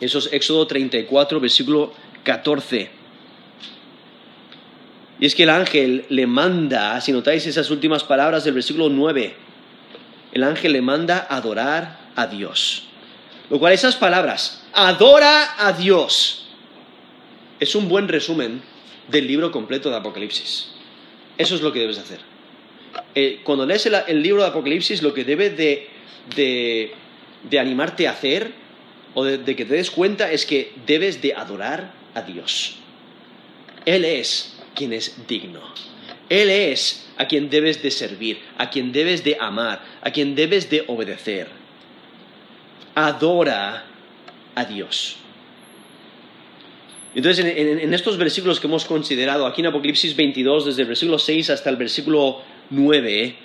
Eso 0.01 0.19
es 0.19 0.33
Éxodo 0.33 0.67
34, 0.67 1.41
versículo 1.41 1.93
14. 2.23 2.91
Y 5.21 5.27
es 5.27 5.35
que 5.35 5.45
el 5.45 5.51
ángel 5.51 6.07
le 6.09 6.27
manda, 6.27 7.01
si 7.01 7.12
notáis 7.12 7.47
esas 7.47 7.71
últimas 7.71 8.03
palabras 8.05 8.45
del 8.45 8.55
versículo 8.55 8.89
9, 8.89 9.35
el 10.33 10.43
ángel 10.43 10.73
le 10.73 10.83
manda 10.83 11.27
adorar 11.29 11.99
a 12.17 12.27
Dios. 12.27 12.85
Lo 13.51 13.59
cual 13.59 13.73
esas 13.73 13.97
palabras, 13.97 14.65
adora 14.73 15.55
a 15.59 15.73
Dios, 15.73 16.47
es 17.61 17.75
un 17.75 17.89
buen 17.89 18.09
resumen 18.09 18.62
del 19.09 19.27
libro 19.27 19.51
completo 19.51 19.91
de 19.91 19.97
Apocalipsis. 19.97 20.71
Eso 21.39 21.55
es 21.55 21.62
lo 21.62 21.73
que 21.73 21.81
debes 21.81 21.99
hacer. 21.99 22.34
Eh, 23.14 23.40
cuando 23.45 23.64
lees 23.66 23.86
el, 23.86 24.22
libro 24.22 24.42
de 24.42 24.49
Apocalipsis, 24.49 25.03
lo 25.03 25.14
que 25.14 25.24
debe 25.24 25.51
de, 25.51 26.92
animarte 27.59 28.09
a 28.09 28.12
hacer 28.12 28.51
o 29.14 29.24
de, 29.24 29.57
que 29.57 29.64
te 29.64 29.74
des 29.74 29.90
cuenta 29.90 30.30
es 30.32 30.45
que 30.47 30.72
debes 30.86 31.22
de 31.22 31.34
adorar 31.34 31.92
a 32.14 32.22
Dios. 32.22 32.76
Él 33.84 34.05
es 34.05 34.57
quien 34.74 34.92
es 34.92 35.26
digno. 35.28 35.61
Él 36.28 36.51
es 36.51 37.07
a 37.16 37.28
quien 37.28 37.51
debes 37.51 37.82
de 37.82 37.90
servir, 37.90 38.40
a 38.59 38.70
quien 38.70 38.92
debes 38.92 39.22
de 39.22 39.36
amar, 39.38 39.84
a 40.01 40.11
quien 40.11 40.34
debes 40.34 40.70
de 40.70 40.84
obedecer. 40.88 41.49
Adora 42.95 43.84
a 44.55 44.64
Dios. 44.64 45.16
Entonces, 47.14 47.45
en, 47.45 47.78
en, 47.78 47.95
estos 47.95 48.18
versículos 48.18 48.59
que 48.59 48.66
hemos 48.66 48.84
considerado, 48.84 49.47
aquí 49.47 49.61
en 49.61 49.68
Apocalipsis 49.68 50.16
22, 50.16 50.66
desde 50.66 50.82
el 50.82 50.88
versículo 50.88 51.18
6 51.18 51.51
hasta 51.51 51.70
el 51.70 51.76
versículo 51.76 52.42
9, 52.71 53.37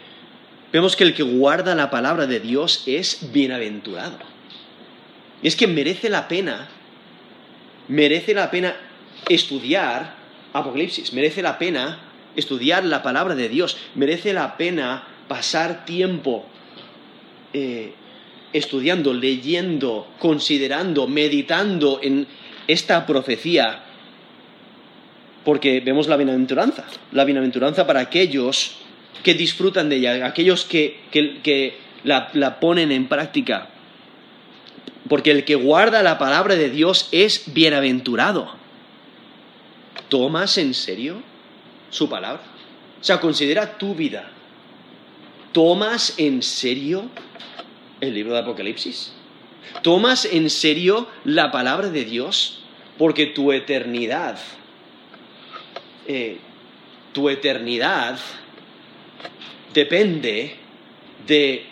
vemos 0.72 0.95
que 0.95 1.03
el 1.03 1.13
que 1.13 1.24
guarda 1.24 1.76
la 1.76 1.89
palabra 1.89 2.28
de 2.28 2.39
Dios 2.39 2.84
es 2.86 3.32
bienaventurado. 3.32 4.17
Es 5.41 5.55
que 5.55 5.67
merece 5.67 6.09
la 6.09 6.28
pena, 6.28 6.67
merece 7.88 8.34
la 8.34 8.51
pena 8.51 8.76
estudiar 9.28 10.20
Apocalipsis, 10.53 11.13
merece 11.13 11.41
la 11.41 11.57
pena 11.57 11.99
estudiar 12.36 12.84
la 12.86 13.03
palabra 13.03 13.36
de 13.36 13.49
Dios, 13.49 13.78
merece 13.95 14.34
la 14.34 14.57
pena 14.57 15.03
pasar 15.28 15.86
tiempo 15.86 16.45
eh, 17.53 17.93
estudiando, 18.51 19.13
leyendo, 19.13 20.07
considerando, 20.17 21.07
meditando 21.07 21.99
en 22.01 22.28
esta 22.67 23.05
profecía, 23.05 23.84
porque 25.45 25.80
vemos 25.82 26.07
la 26.07 26.17
bienaventuranza, 26.17 26.86
la 27.11 27.26
bienaventuranza 27.26 27.86
para 27.86 27.99
aquellos 27.99 28.78
que 29.24 29.34
disfrutan 29.34 29.89
de 29.89 29.97
ella, 29.97 30.26
aquellos 30.26 30.66
que, 30.66 31.78
la, 32.03 32.30
la 32.34 32.60
ponen 32.60 32.91
en 32.91 33.07
práctica. 33.07 33.70
Porque 35.07 35.32
el 35.32 35.43
que 35.43 35.55
guarda 35.55 36.03
la 36.03 36.18
palabra 36.18 36.55
de 36.55 36.70
Dios 36.70 37.10
es 37.12 37.53
bienaventurado. 37.53 38.51
¿Tomas 40.07 40.57
en 40.57 40.74
serio 40.74 41.22
su 41.89 42.10
palabra? 42.10 42.41
O 42.99 43.03
sea, 43.03 43.20
considera 43.20 43.78
tu 43.78 43.95
vida. 43.95 44.32
¿Tomas 45.51 46.16
en 46.18 46.43
serio 46.43 47.10
el 48.01 48.14
libro 48.14 48.34
de 48.34 48.39
Apocalipsis? 48.39 49.14
¿Tomas 49.82 50.26
en 50.26 50.49
serio 50.49 51.07
la 51.24 51.51
palabra 51.51 51.89
de 51.89 52.05
Dios? 52.05 52.60
Porque 52.97 53.28
tu 53.28 53.51
eternidad, 53.51 54.38
eh, 56.07 56.38
tu 57.14 57.30
eternidad 57.30 58.20
depende 59.74 60.55
de 61.28 61.65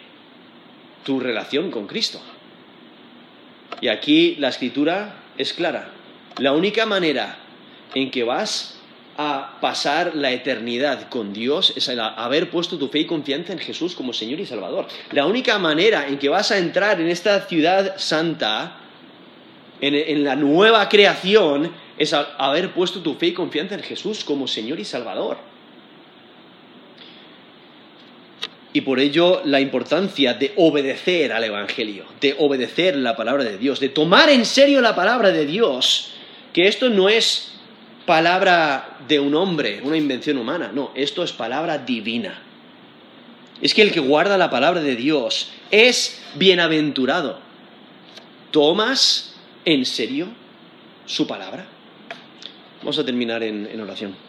tu 1.04 1.20
relación 1.20 1.72
con 1.72 1.88
Cristo. 1.88 2.22
Y 3.82 3.88
aquí 3.88 4.36
la 4.40 4.50
escritura 4.50 5.16
es 5.38 5.54
clara. 5.54 5.92
La 6.38 6.54
única 6.54 6.86
manera 6.86 7.38
en 7.94 8.12
que 8.12 8.24
vas 8.24 8.78
a 9.18 9.58
pasar 9.60 10.16
la 10.16 10.32
eternidad 10.32 11.10
con 11.10 11.34
Dios 11.34 11.74
es 11.76 11.90
haber 11.90 12.52
puesto 12.52 12.78
tu 12.78 12.88
fe 12.88 13.00
y 13.00 13.06
confianza 13.06 13.52
en 13.52 13.60
Jesús 13.60 13.96
como 13.96 14.14
Señor 14.14 14.40
y 14.40 14.46
Salvador. 14.46 14.88
La 15.12 15.26
única 15.26 15.58
manera 15.58 16.08
en 16.08 16.20
que 16.20 16.30
vas 16.30 16.52
a 16.52 16.60
entrar 16.60 17.02
en 17.02 17.10
esta 17.10 17.42
ciudad 17.42 17.98
santa, 17.98 18.78
en, 19.82 20.24
la 20.24 20.36
nueva 20.36 20.88
creación, 20.88 21.72
es 21.98 22.14
haber 22.14 22.74
puesto 22.74 23.02
tu 23.02 23.16
fe 23.16 23.28
y 23.28 23.34
confianza 23.34 23.74
en 23.74 23.82
Jesús 23.82 24.24
como 24.24 24.48
Señor 24.48 24.80
y 24.80 24.86
Salvador. 24.86 25.38
Y 28.78 28.82
por 28.82 29.00
ello 29.00 29.42
la 29.44 29.60
importancia 29.60 30.36
de 30.36 30.54
obedecer 30.56 31.34
al 31.34 31.44
Evangelio, 31.44 32.06
de 32.22 32.36
obedecer 32.38 32.96
la 32.96 33.16
palabra 33.16 33.44
de 33.44 33.58
Dios, 33.58 33.80
de 33.80 33.90
tomar 33.90 34.30
en 34.30 34.46
serio 34.46 34.82
la 34.82 34.96
palabra 34.96 35.32
de 35.32 35.48
Dios, 35.48 36.12
que 36.54 36.68
esto 36.68 36.88
no 36.88 37.10
es 37.10 37.54
palabra 38.06 39.00
de 39.08 39.20
un 39.20 39.34
hombre, 39.34 39.82
una 39.82 39.98
invención 39.98 40.38
humana, 40.38 40.70
no, 40.72 40.92
esto 40.94 41.24
es 41.24 41.32
palabra 41.32 41.80
divina. 41.80 42.40
Es 43.64 43.74
que 43.74 43.82
el 43.82 43.92
que 43.92 44.00
guarda 44.00 44.38
la 44.38 44.52
palabra 44.52 44.82
de 44.82 44.96
Dios 44.96 45.50
es 45.72 46.22
bienaventurado. 46.36 47.40
¿Tomas 48.52 49.34
en 49.66 49.88
serio 49.88 50.28
su 51.08 51.26
palabra? 51.26 51.66
Vamos 52.82 53.00
a 53.00 53.04
terminar 53.04 53.42
en, 53.42 53.68
en 53.72 53.82
oración. 53.82 54.27